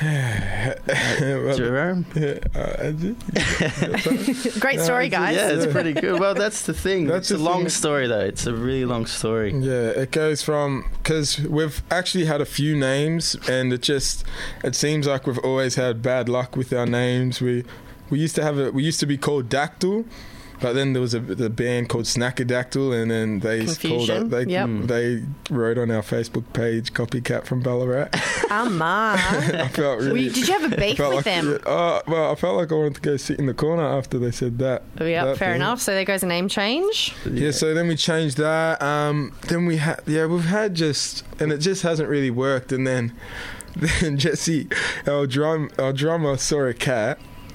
Well, 0.00 1.56
Jerome? 1.56 2.06
yeah, 2.14 2.38
uh. 2.54 2.92
Great 4.60 4.80
story, 4.80 5.08
guys. 5.08 5.34
Yeah, 5.34 5.50
it's 5.50 5.66
pretty 5.72 5.92
good. 5.92 6.20
Well, 6.20 6.34
that's 6.34 6.62
the 6.66 6.72
thing. 6.72 7.06
That's 7.06 7.30
it's 7.30 7.30
a 7.32 7.36
the 7.36 7.42
long 7.42 7.62
thing. 7.62 7.68
story, 7.70 8.06
though. 8.06 8.20
It's 8.20 8.46
a 8.46 8.54
really 8.54 8.84
long 8.84 9.06
story. 9.06 9.52
Yeah, 9.52 9.88
it 9.88 10.12
goes 10.12 10.40
from 10.42 10.84
because 10.98 11.40
we've 11.40 11.82
actually 11.90 12.26
had 12.26 12.40
a 12.40 12.44
few 12.46 12.76
names, 12.76 13.34
and 13.48 13.72
it 13.72 13.82
just 13.82 14.24
it 14.62 14.76
seems 14.76 15.06
like 15.08 15.26
we've 15.26 15.38
always 15.38 15.74
had 15.74 16.00
bad 16.00 16.28
luck 16.28 16.54
with 16.56 16.72
our 16.72 16.86
names. 16.86 17.40
We 17.40 17.64
we 18.10 18.18
used 18.18 18.34
to 18.36 18.42
have 18.42 18.58
a 18.58 18.70
we 18.70 18.82
used 18.84 19.00
to 19.00 19.06
be 19.06 19.16
called 19.18 19.48
Dactyl, 19.48 20.04
but 20.60 20.72
then 20.72 20.92
there 20.92 21.02
was 21.02 21.14
a 21.14 21.20
the 21.20 21.50
band 21.50 21.88
called 21.88 22.04
Snackadactyl, 22.04 23.00
and 23.00 23.10
then 23.10 23.40
they 23.40 23.64
called 23.66 24.10
it, 24.10 24.30
they 24.30 24.44
Yep. 24.44 24.68
they 24.84 25.22
wrote 25.50 25.78
on 25.78 25.90
our 25.90 26.02
Facebook 26.02 26.52
page 26.52 26.92
copycat 26.92 27.44
from 27.44 27.62
Ballarat. 27.62 28.08
My. 28.70 29.14
I 29.14 29.68
felt 29.68 30.00
really. 30.00 30.22
You- 30.22 30.30
did 30.30 30.48
you 30.48 30.58
have 30.58 30.72
a 30.72 30.76
beef 30.76 30.98
with 30.98 31.08
like, 31.14 31.24
them? 31.24 31.58
Uh, 31.64 32.00
well, 32.08 32.32
I 32.32 32.34
felt 32.34 32.56
like 32.56 32.72
I 32.72 32.74
wanted 32.74 32.96
to 32.96 33.00
go 33.02 33.16
sit 33.16 33.38
in 33.38 33.46
the 33.46 33.54
corner 33.54 33.84
after 33.84 34.18
they 34.18 34.30
said 34.30 34.58
that. 34.58 34.82
That 34.96 35.36
fair 35.38 35.52
thing. 35.52 35.56
enough. 35.56 35.80
So 35.80 35.92
there 35.92 36.04
goes 36.04 36.22
a 36.22 36.26
name 36.26 36.48
change. 36.48 37.14
Yeah, 37.30 37.50
so 37.52 37.74
then 37.74 37.86
we 37.88 37.94
changed 37.96 38.36
that. 38.38 38.82
Um, 38.82 39.32
then 39.48 39.66
we 39.66 39.76
had, 39.76 40.00
yeah, 40.06 40.26
we've 40.26 40.44
had 40.44 40.74
just, 40.74 41.24
and 41.40 41.52
it 41.52 41.58
just 41.58 41.82
hasn't 41.82 42.08
really 42.08 42.30
worked. 42.30 42.72
And 42.72 42.86
then, 42.86 43.12
then 43.76 44.16
Jesse, 44.18 44.68
our 45.06 45.26
drum, 45.26 45.70
our 45.78 45.92
drummer 45.92 46.36
saw 46.36 46.64
a 46.64 46.74
cat. 46.74 47.18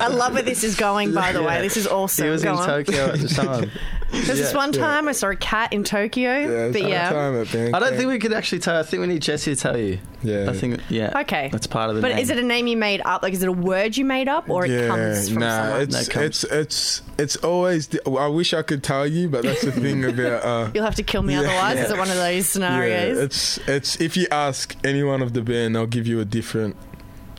I 0.00 0.08
love 0.10 0.34
where 0.34 0.42
this 0.42 0.64
is 0.64 0.76
going, 0.76 1.12
by 1.14 1.32
the 1.32 1.42
way. 1.42 1.60
This 1.60 1.76
is 1.76 1.86
awesome. 1.86 2.24
He 2.26 2.30
was 2.30 2.42
Go 2.42 2.52
in 2.52 2.58
on. 2.58 2.66
Tokyo 2.66 3.04
at 3.06 3.18
the 3.20 3.28
time. 3.28 3.70
There's 4.12 4.26
this 4.26 4.52
one 4.54 4.72
time 4.72 5.08
I 5.08 5.12
saw 5.12 5.28
a 5.30 5.36
cat 5.36 5.72
in 5.72 5.84
Tokyo. 5.84 6.30
Yeah, 6.66 6.68
but 6.72 6.82
yeah. 6.82 7.10
Time 7.10 7.40
at 7.40 7.50
Bangkok. 7.50 7.74
I 7.82 7.84
don't 7.84 7.96
think 7.96 8.10
we 8.10 8.18
could 8.18 8.34
actually 8.34 8.58
tell. 8.58 8.76
I 8.78 8.82
think 8.82 9.00
we 9.00 9.06
need 9.06 9.22
Jesse 9.22 9.54
to 9.54 9.60
tell 9.60 9.78
you. 9.78 9.98
Yeah. 10.22 10.50
I 10.50 10.52
think, 10.52 10.80
yeah. 10.90 11.18
Okay. 11.20 11.48
That's 11.50 11.66
part 11.66 11.88
of 11.88 11.96
the 11.96 12.02
But 12.02 12.08
name. 12.08 12.18
is 12.18 12.28
it 12.28 12.36
a 12.38 12.42
name 12.42 12.66
you 12.66 12.76
made 12.76 13.00
up? 13.06 13.22
Like, 13.22 13.32
is 13.32 13.42
it 13.42 13.48
a 13.48 13.52
word 13.52 13.96
you 13.96 14.04
made 14.04 14.28
up, 14.28 14.50
or 14.50 14.66
it 14.66 14.86
comes 14.86 15.30
from 15.30 15.40
nah, 15.40 15.56
someone? 15.64 15.80
it's 15.80 15.92
No, 15.94 16.00
it 16.00 16.10
comes- 16.10 16.24
it's 16.26 16.44
it's 16.44 17.02
it's 17.18 17.36
always. 17.36 17.86
The, 17.88 18.10
I 18.10 18.26
wish 18.28 18.52
I 18.52 18.60
could 18.60 18.82
tell 18.82 19.06
you, 19.06 19.30
but 19.30 19.44
that's 19.44 19.62
the 19.62 19.72
thing 19.80 20.04
about. 20.04 20.44
Uh, 20.44 20.70
You'll 20.74 20.84
have 20.84 20.96
to 20.96 21.02
kill 21.02 21.22
me 21.22 21.32
Yeah. 21.32 21.40
otherwise. 21.40 21.78
Is 21.78 21.90
it 21.90 21.96
one 21.98 22.10
of 22.10 22.16
those 22.16 22.34
yeah, 22.36 22.42
scenarios? 22.42 23.18
it's 23.18 23.58
it's 23.66 23.98
if 24.00 24.16
you 24.18 24.26
ask 24.30 24.76
anyone 24.84 25.22
of 25.22 25.32
the 25.32 25.40
band, 25.42 25.74
they'll 25.74 25.86
give 25.86 26.06
you 26.06 26.20
a 26.20 26.24
different 26.26 26.76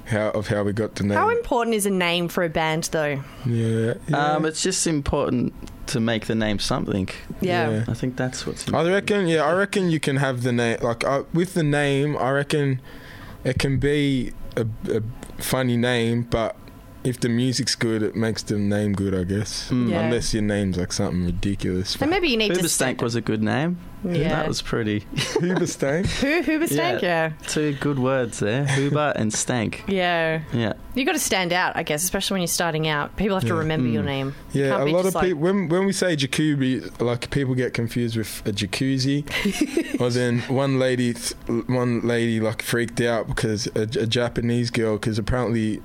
how 0.05 0.29
of 0.31 0.47
how 0.47 0.63
we 0.63 0.73
got 0.73 0.95
the 0.95 1.03
name. 1.03 1.17
How 1.17 1.29
important 1.29 1.75
is 1.75 1.85
a 1.85 1.89
name 1.91 2.27
for 2.27 2.43
a 2.43 2.49
band, 2.49 2.85
though? 2.91 3.21
yeah, 3.45 3.93
yeah. 4.07 4.17
Um, 4.35 4.45
it's 4.45 4.61
just 4.63 4.85
important 4.87 5.53
to 5.87 5.99
make 5.99 6.25
the 6.27 6.35
name 6.35 6.59
something. 6.59 7.09
Yeah. 7.41 7.69
Yeah. 7.69 7.85
I 7.87 7.93
think 7.93 8.15
that's 8.15 8.45
what's 8.47 8.71
I 8.71 8.89
reckon, 8.89 9.27
yeah, 9.27 9.43
I 9.43 9.53
reckon 9.53 9.89
you 9.89 9.99
can 9.99 10.17
have 10.17 10.43
the 10.43 10.51
name. 10.51 10.77
Like 10.81 11.03
uh, 11.03 11.23
with 11.33 11.53
the 11.53 11.63
name, 11.63 12.17
I 12.17 12.31
reckon 12.31 12.81
it 13.43 13.59
can 13.59 13.77
be 13.79 14.31
a, 14.55 14.65
a 14.89 15.01
funny 15.41 15.77
name, 15.77 16.23
but 16.23 16.55
if 17.03 17.19
the 17.19 17.27
music's 17.27 17.75
good, 17.75 18.01
it 18.01 18.15
makes 18.15 18.43
the 18.43 18.57
name 18.57 18.93
good. 18.93 19.13
I 19.13 19.23
guess, 19.25 19.69
Yeah. 19.71 20.01
unless 20.01 20.33
your 20.33 20.43
name's 20.43 20.77
like 20.77 20.93
something 20.93 21.25
ridiculous. 21.25 21.97
And 22.01 22.09
maybe 22.09 22.29
you 22.29 22.37
need 22.37 22.53
to. 22.53 22.61
Hoobastank 22.61 23.01
was 23.01 23.15
a 23.15 23.21
good 23.21 23.43
name. 23.43 23.77
Yeah. 24.03 24.29
That 24.29 24.47
was 24.47 24.61
pretty. 24.61 25.05
Huber 25.39 25.67
Stank. 25.67 26.07
Who 26.07 26.41
Hoover 26.41 26.67
Stank? 26.67 27.01
Yeah. 27.01 27.33
Two 27.47 27.73
good 27.79 27.99
words 27.99 28.39
there. 28.39 28.65
Huber 28.65 29.13
and 29.15 29.33
stank. 29.33 29.83
Yeah. 29.87 30.41
Yeah. 30.51 30.73
You 30.95 31.05
got 31.05 31.13
to 31.13 31.19
stand 31.19 31.53
out, 31.53 31.75
I 31.75 31.83
guess, 31.83 32.03
especially 32.03 32.35
when 32.35 32.41
you're 32.41 32.47
starting 32.47 32.87
out. 32.87 33.15
People 33.15 33.35
have 33.35 33.43
to 33.43 33.53
Yeah. 33.53 33.59
remember 33.59 33.87
your 33.87 34.03
mm. 34.03 34.07
name. 34.07 34.35
Yeah, 34.51 34.69
Can't 34.77 34.89
a 34.89 34.91
lot 34.93 35.05
of 35.05 35.15
like- 35.15 35.25
people 35.25 35.41
when 35.41 35.69
when 35.69 35.85
we 35.85 35.93
say 35.93 36.15
jacuzzi, 36.15 37.01
like 37.01 37.29
people 37.31 37.55
get 37.55 37.73
confused 37.73 38.15
with 38.15 38.43
a 38.45 38.51
jacuzzi. 38.51 39.23
or 39.99 40.09
then 40.11 40.39
one 40.41 40.77
lady, 40.79 41.13
one 41.67 42.01
lady 42.01 42.39
like 42.39 42.61
freaked 42.61 43.01
out 43.01 43.27
because 43.27 43.67
a, 43.75 43.81
a 43.83 44.05
Japanese 44.05 44.69
girl, 44.69 44.97
because 44.97 45.17
apparently 45.17 45.81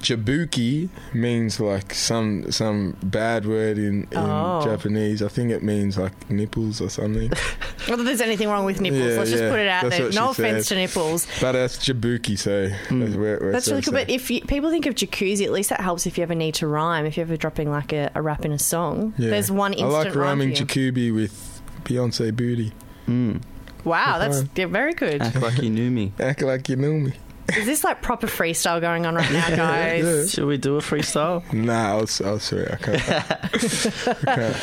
jabuki 0.00 0.88
means 1.12 1.58
like 1.60 1.92
some 1.94 2.50
some 2.52 2.96
bad 3.02 3.46
word 3.46 3.78
in, 3.78 4.02
in 4.12 4.18
Oh. 4.18 4.62
Japanese. 4.64 5.22
I 5.22 5.28
think 5.28 5.50
it 5.50 5.62
means 5.62 5.98
like 5.98 6.30
nipples 6.30 6.80
or 6.80 6.88
something. 6.88 7.32
Not 7.88 7.98
that 7.98 8.04
there's 8.04 8.20
anything 8.20 8.48
wrong 8.48 8.64
with 8.64 8.80
nipples. 8.80 9.00
Yeah, 9.00 9.18
Let's 9.18 9.30
just 9.30 9.42
yeah, 9.42 9.50
put 9.50 9.58
it 9.60 9.68
out 9.68 9.82
that's 9.84 9.98
there. 9.98 10.10
No 10.12 10.30
offense 10.30 10.68
said. 10.68 10.74
to 10.76 10.80
nipples. 10.80 11.26
but 11.40 11.52
that's 11.52 11.78
jabuki, 11.78 12.38
so 12.38 12.68
that's, 12.68 13.14
where, 13.14 13.38
where 13.38 13.52
That's 13.52 13.68
really 13.68 13.82
cool. 13.82 13.92
so- 13.92 13.98
But 13.98 14.10
if 14.10 14.30
you, 14.30 14.40
people 14.42 14.70
think 14.70 14.86
of 14.86 14.94
jacuzzi, 14.94 15.44
at 15.44 15.52
least 15.52 15.70
that 15.70 15.80
helps 15.80 16.06
if 16.06 16.16
you 16.18 16.22
ever 16.22 16.34
need 16.34 16.54
to 16.56 16.66
rhyme. 16.66 17.04
If 17.06 17.16
you're 17.16 17.26
ever 17.26 17.36
dropping 17.36 17.70
like 17.70 17.92
a, 17.92 18.10
a 18.14 18.22
rap 18.22 18.44
in 18.44 18.52
a 18.52 18.58
song, 18.58 19.14
Yeah. 19.18 19.30
there's 19.30 19.50
one 19.50 19.72
I 19.72 19.76
instant 19.78 19.92
like 19.92 20.14
rhyming 20.14 20.50
you. 20.50 20.56
Jakubi 20.56 21.14
with 21.14 21.60
Beyonce 21.84 22.34
booty. 22.34 22.72
Mm. 23.06 23.42
Wow, 23.84 24.18
that's 24.18 24.38
Fine. 24.38 24.50
yeah, 24.56 24.66
very 24.66 24.94
good. 24.94 25.20
Act 25.22 25.40
like 25.42 25.58
you 25.62 25.70
knew 25.70 25.90
me. 25.90 26.12
Act 26.20 26.42
like 26.42 26.68
you 26.68 26.76
knew 26.76 26.94
me. 26.98 27.12
Is 27.56 27.66
this 27.66 27.82
like 27.82 28.00
proper 28.00 28.28
freestyle 28.28 28.80
going 28.80 29.04
on 29.04 29.16
right 29.16 29.30
now, 29.32 29.48
guys? 29.56 30.04
Yeah. 30.04 30.26
Should 30.26 30.46
we 30.46 30.56
do 30.56 30.76
a 30.76 30.80
freestyle? 30.80 31.42
Nah, 31.52 31.88
I'll, 31.98 32.06
I'll 32.26 32.38
swear 32.38 32.72
I 32.72 32.76
can't. 32.76 33.08
I 34.08 34.14
can't. 34.36 34.56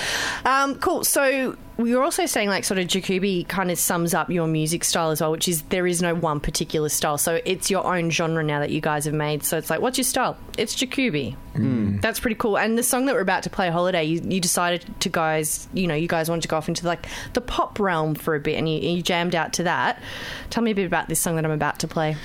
Um, 0.45 0.75
cool. 0.79 1.03
So 1.03 1.57
we 1.79 1.95
were 1.95 2.03
also 2.03 2.25
saying 2.25 2.49
like 2.49 2.65
sort 2.65 2.77
of 2.77 2.87
Jakubi 2.87 3.47
kind 3.47 3.71
of 3.71 3.79
sums 3.79 4.13
up 4.13 4.29
your 4.29 4.47
music 4.47 4.83
style 4.83 5.11
as 5.11 5.21
well, 5.21 5.31
which 5.31 5.47
is 5.47 5.61
there 5.63 5.87
is 5.87 6.01
no 6.01 6.13
one 6.13 6.41
particular 6.41 6.89
style. 6.89 7.17
So 7.17 7.39
it's 7.45 7.71
your 7.71 7.85
own 7.85 8.09
genre 8.09 8.43
now 8.43 8.59
that 8.59 8.69
you 8.69 8.81
guys 8.81 9.05
have 9.05 9.13
made. 9.13 9.45
So 9.45 9.57
it's 9.57 9.69
like, 9.69 9.79
what's 9.79 9.97
your 9.97 10.03
style? 10.03 10.37
It's 10.57 10.75
Jakubi. 10.75 11.37
Mm. 11.53 12.01
That's 12.01 12.19
pretty 12.19 12.35
cool. 12.35 12.57
And 12.57 12.77
the 12.77 12.83
song 12.83 13.05
that 13.05 13.15
we're 13.15 13.21
about 13.21 13.43
to 13.43 13.49
play, 13.49 13.69
Holiday, 13.69 14.03
you, 14.03 14.21
you 14.25 14.41
decided 14.41 14.93
to 14.99 15.07
guys, 15.07 15.69
you 15.73 15.87
know, 15.87 15.95
you 15.95 16.09
guys 16.09 16.27
wanted 16.29 16.41
to 16.41 16.47
go 16.49 16.57
off 16.57 16.67
into 16.67 16.85
like 16.85 17.07
the 17.31 17.41
pop 17.41 17.79
realm 17.79 18.13
for 18.13 18.35
a 18.35 18.41
bit, 18.41 18.57
and 18.57 18.67
you, 18.67 18.79
you 18.79 19.01
jammed 19.01 19.33
out 19.33 19.53
to 19.53 19.63
that. 19.63 20.01
Tell 20.49 20.61
me 20.61 20.71
a 20.71 20.75
bit 20.75 20.85
about 20.85 21.07
this 21.07 21.21
song 21.21 21.37
that 21.37 21.45
I'm 21.45 21.51
about 21.51 21.79
to 21.79 21.87
play. 21.87 22.17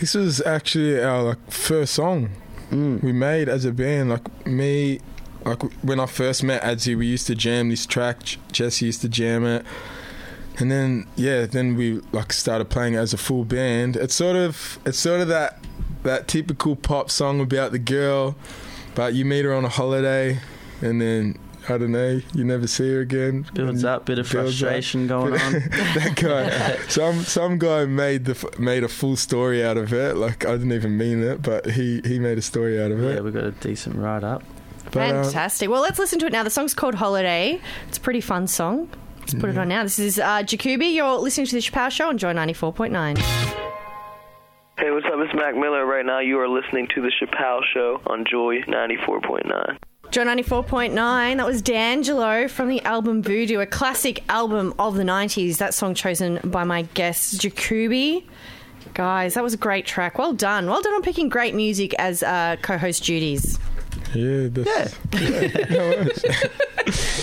This 0.00 0.14
was 0.14 0.40
actually 0.42 1.00
our 1.00 1.22
like 1.22 1.50
first 1.50 1.94
song 1.94 2.30
mm. 2.70 3.02
we 3.02 3.12
made 3.12 3.48
as 3.48 3.64
a 3.64 3.72
band. 3.72 4.10
Like 4.10 4.46
me, 4.46 5.00
like 5.46 5.62
when 5.82 6.00
I 6.00 6.06
first 6.06 6.42
met 6.42 6.62
Adzi, 6.62 6.96
we 6.96 7.06
used 7.06 7.26
to 7.28 7.34
jam 7.34 7.68
this 7.68 7.86
track. 7.86 8.18
Jesse 8.50 8.86
used 8.86 9.00
to 9.02 9.08
jam 9.08 9.44
it, 9.44 9.64
and 10.58 10.70
then 10.70 11.06
yeah, 11.14 11.46
then 11.46 11.76
we 11.76 12.00
like 12.12 12.32
started 12.32 12.68
playing 12.68 12.96
as 12.96 13.14
a 13.14 13.16
full 13.16 13.44
band. 13.44 13.96
It's 13.96 14.14
sort 14.14 14.36
of 14.36 14.78
it's 14.84 14.98
sort 14.98 15.20
of 15.20 15.28
that 15.28 15.58
that 16.02 16.26
typical 16.26 16.74
pop 16.74 17.10
song 17.10 17.40
about 17.40 17.72
the 17.72 17.78
girl, 17.78 18.36
but 18.94 19.14
you 19.14 19.24
meet 19.24 19.44
her 19.44 19.54
on 19.54 19.64
a 19.64 19.70
holiday, 19.70 20.40
and 20.82 21.00
then. 21.00 21.38
I 21.68 21.78
don't 21.78 21.90
know. 21.90 22.20
You 22.32 22.44
never 22.44 22.68
see 22.68 22.88
her 22.92 23.00
again. 23.00 23.44
Builds 23.52 23.82
up, 23.82 24.06
bit 24.06 24.20
of 24.20 24.30
builds 24.30 24.62
up. 24.62 24.68
frustration 24.68 25.08
going 25.08 25.32
on. 25.32 25.52
that 25.94 26.12
guy, 26.14 26.76
some 26.88 27.22
some 27.24 27.58
guy 27.58 27.86
made 27.86 28.24
the 28.24 28.54
made 28.56 28.84
a 28.84 28.88
full 28.88 29.16
story 29.16 29.64
out 29.64 29.76
of 29.76 29.92
it. 29.92 30.16
Like 30.16 30.46
I 30.46 30.52
didn't 30.52 30.70
even 30.70 30.96
mean 30.96 31.24
it, 31.24 31.42
but 31.42 31.70
he 31.70 32.02
he 32.04 32.20
made 32.20 32.38
a 32.38 32.42
story 32.42 32.80
out 32.80 32.92
of 32.92 33.02
it. 33.02 33.16
Yeah, 33.16 33.20
we 33.20 33.32
got 33.32 33.42
a 33.42 33.50
decent 33.50 33.96
write 33.96 34.22
up. 34.22 34.44
But, 34.96 35.14
uh, 35.14 35.22
Fantastic. 35.24 35.70
well, 35.70 35.82
let's 35.82 35.98
listen 35.98 36.18
to 36.20 36.26
it 36.26 36.32
now. 36.32 36.42
The 36.42 36.50
song's 36.50 36.74
called 36.74 36.94
Holiday. 36.96 37.60
It's 37.88 37.98
a 37.98 38.00
pretty 38.00 38.20
fun 38.20 38.46
song. 38.46 38.88
Let's 39.20 39.34
put 39.34 39.50
it 39.50 39.58
on 39.58 39.68
now. 39.68 39.82
This 39.82 39.98
is 39.98 40.18
uh, 40.18 40.42
Jakubi. 40.42 40.94
You're 40.94 41.16
listening 41.16 41.46
to 41.48 41.54
the 41.54 41.60
Shapow 41.60 41.90
Show 41.90 42.08
on 42.08 42.16
Joy 42.18 42.32
94.9. 42.32 43.18
Hey, 44.78 44.90
what's 44.90 45.06
up? 45.06 45.14
It's 45.16 45.34
Mac 45.34 45.56
Miller. 45.56 45.84
Right 45.86 46.04
now, 46.04 46.20
you 46.20 46.38
are 46.38 46.48
listening 46.48 46.86
to 46.94 47.00
The 47.00 47.10
Shapow 47.10 47.60
Show 47.72 48.00
on 48.06 48.24
Joy 48.24 48.60
94.9. 48.62 49.78
Joy 50.10 50.22
94.9. 50.24 51.36
That 51.38 51.46
was 51.46 51.62
D'Angelo 51.62 52.46
from 52.46 52.68
the 52.68 52.80
album 52.82 53.22
Voodoo, 53.22 53.58
a 53.60 53.66
classic 53.66 54.22
album 54.28 54.74
of 54.78 54.94
the 54.94 55.02
90s. 55.02 55.56
That 55.56 55.74
song 55.74 55.94
chosen 55.94 56.38
by 56.44 56.64
my 56.64 56.82
guest, 56.94 57.40
Jakubi. 57.40 58.24
Guys, 58.94 59.34
that 59.34 59.42
was 59.42 59.54
a 59.54 59.58
great 59.58 59.86
track. 59.86 60.18
Well 60.18 60.32
done. 60.34 60.66
Well 60.66 60.80
done 60.82 60.94
on 60.94 61.02
picking 61.02 61.28
great 61.28 61.54
music 61.54 61.92
as 61.98 62.22
uh, 62.22 62.56
co 62.62 62.78
host 62.78 63.02
duties. 63.04 63.58
Yeah, 64.14 64.48
that's, 64.50 64.96
yeah. 65.12 65.66
no 65.70 65.78
worries. 65.90 66.24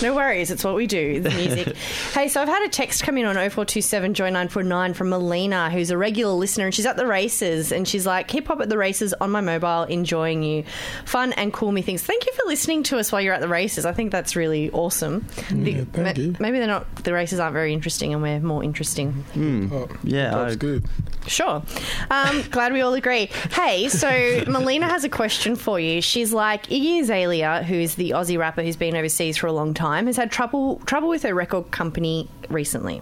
No 0.02 0.14
worries, 0.14 0.50
it's 0.50 0.62
what 0.62 0.74
we 0.74 0.86
do, 0.86 1.20
the 1.20 1.30
music. 1.30 1.74
hey, 2.12 2.28
so 2.28 2.42
I've 2.42 2.48
had 2.48 2.62
a 2.64 2.68
text 2.68 3.02
come 3.02 3.16
in 3.16 3.24
on 3.24 3.34
0427 3.36 4.12
Joy 4.12 4.24
949 4.26 4.92
from 4.92 5.08
Melina, 5.08 5.70
who's 5.70 5.88
a 5.90 5.96
regular 5.96 6.34
listener, 6.34 6.66
and 6.66 6.74
she's 6.74 6.84
at 6.84 6.96
the 6.98 7.06
races, 7.06 7.72
and 7.72 7.88
she's 7.88 8.04
like, 8.04 8.30
hip 8.30 8.46
hop 8.48 8.60
at 8.60 8.68
the 8.68 8.76
races 8.76 9.14
on 9.14 9.30
my 9.30 9.40
mobile, 9.40 9.84
enjoying 9.84 10.42
you. 10.42 10.64
Fun 11.06 11.32
and 11.34 11.50
cool 11.54 11.72
me 11.72 11.80
things. 11.80 12.02
Thank 12.02 12.26
you 12.26 12.32
for 12.34 12.42
listening 12.46 12.82
to 12.84 12.98
us 12.98 13.10
while 13.10 13.22
you're 13.22 13.32
at 13.32 13.40
the 13.40 13.48
races. 13.48 13.86
I 13.86 13.92
think 13.92 14.12
that's 14.12 14.36
really 14.36 14.70
awesome. 14.72 15.26
The- 15.50 15.84
thank 15.86 16.18
you. 16.18 16.36
Maybe 16.38 16.58
they're 16.58 16.66
not, 16.66 16.96
the 17.04 17.14
races 17.14 17.40
aren't 17.40 17.54
very 17.54 17.72
interesting, 17.72 18.12
and 18.12 18.20
we're 18.22 18.40
more 18.40 18.62
interesting. 18.62 19.24
Oh, 19.72 19.88
Yeah, 20.02 20.30
that's 20.32 20.56
good. 20.56 20.84
Sure. 21.26 21.62
Um, 22.10 22.42
glad 22.50 22.74
we 22.74 22.82
all 22.82 22.92
agree. 22.92 23.30
Hey, 23.52 23.88
so 23.88 24.44
Melina 24.46 24.86
has 24.88 25.04
a 25.04 25.08
question 25.08 25.56
for 25.56 25.80
you. 25.80 26.02
She's 26.02 26.34
like 26.34 26.70
Iggy 26.74 27.02
Azalea, 27.02 27.62
who's 27.62 27.94
the 27.94 28.10
Aussie 28.10 28.36
rapper 28.36 28.60
who's 28.60 28.74
been 28.74 28.96
overseas 28.96 29.36
for 29.36 29.46
a 29.46 29.52
long 29.52 29.74
time, 29.74 30.08
has 30.08 30.16
had 30.16 30.32
trouble 30.32 30.82
trouble 30.86 31.08
with 31.08 31.22
her 31.22 31.32
record 31.32 31.70
company 31.70 32.28
recently. 32.48 33.00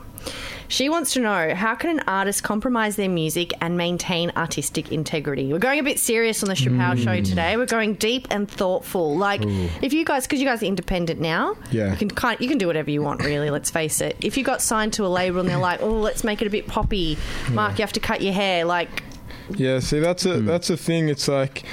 She 0.69 0.91
wants 0.91 1.15
to 1.15 1.21
know 1.21 1.55
how 1.55 1.75
can 1.75 1.99
an 1.99 2.05
artist 2.07 2.43
compromise 2.43 2.97
their 2.97 3.09
music 3.09 3.55
and 3.63 3.79
maintain 3.79 4.31
artistic 4.37 4.93
integrity? 4.93 5.51
We're 5.51 5.59
going 5.59 5.79
a 5.79 5.83
bit 5.83 5.99
serious 5.99 6.43
on 6.43 6.51
the 6.51 6.55
Shapow 6.55 6.99
show 7.03 7.17
mm. 7.19 7.25
today. 7.25 7.57
We're 7.57 7.65
going 7.65 7.95
deep 7.95 8.27
and 8.31 8.47
thoughtful. 8.47 9.17
Like 9.17 9.41
if 9.43 9.95
you 9.95 10.05
guys, 10.05 10.27
because 10.27 10.41
you 10.41 10.47
guys 10.47 10.63
are 10.63 10.67
independent 10.67 11.19
now, 11.19 11.57
Yeah. 11.71 11.93
you 11.93 11.97
can 11.97 12.11
kind 12.11 12.39
you 12.41 12.49
can 12.49 12.59
do 12.59 12.67
whatever 12.67 12.91
you 12.91 13.01
want. 13.01 13.25
Really, 13.25 13.49
let's 13.49 13.71
face 13.71 14.03
it. 14.03 14.19
If 14.21 14.37
you 14.37 14.45
got 14.45 14.61
signed 14.61 14.93
to 14.95 15.07
a 15.07 15.09
label 15.09 15.41
and 15.41 15.49
they're 15.49 15.57
like, 15.57 15.81
oh, 15.81 15.99
let's 15.99 16.25
make 16.25 16.43
it 16.43 16.47
a 16.47 16.51
bit 16.51 16.67
poppy, 16.67 17.17
Mark, 17.51 17.79
you 17.79 17.83
have 17.83 17.95
to 17.95 18.01
cut 18.01 18.21
your 18.21 18.35
hair. 18.35 18.67
Like, 18.67 19.03
Yeah, 19.49 19.79
see, 19.79 19.99
that's 19.99 20.27
a 20.27 20.41
hmm. 20.41 20.47
that's 20.47 20.69
a 20.69 20.77
thing. 20.77 21.09
It's 21.09 21.27
like 21.27 21.65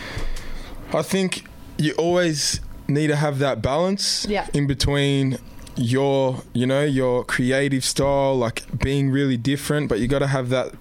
I 0.93 1.01
think 1.01 1.43
you 1.79 1.93
always 1.93 2.59
need 2.87 3.07
to 3.07 3.15
have 3.15 3.39
that 3.39 3.61
balance 3.61 4.25
Yeah. 4.29 4.47
in 4.53 4.67
between 4.67 5.37
your 5.75 6.41
you 6.53 6.65
know 6.67 6.83
your 6.83 7.23
creative 7.23 7.85
style 7.85 8.35
like 8.37 8.63
being 8.79 9.09
really 9.11 9.37
different 9.37 9.87
but 9.87 9.99
you 9.99 10.07
got 10.07 10.19
to 10.19 10.27
have 10.27 10.49
that 10.49 10.73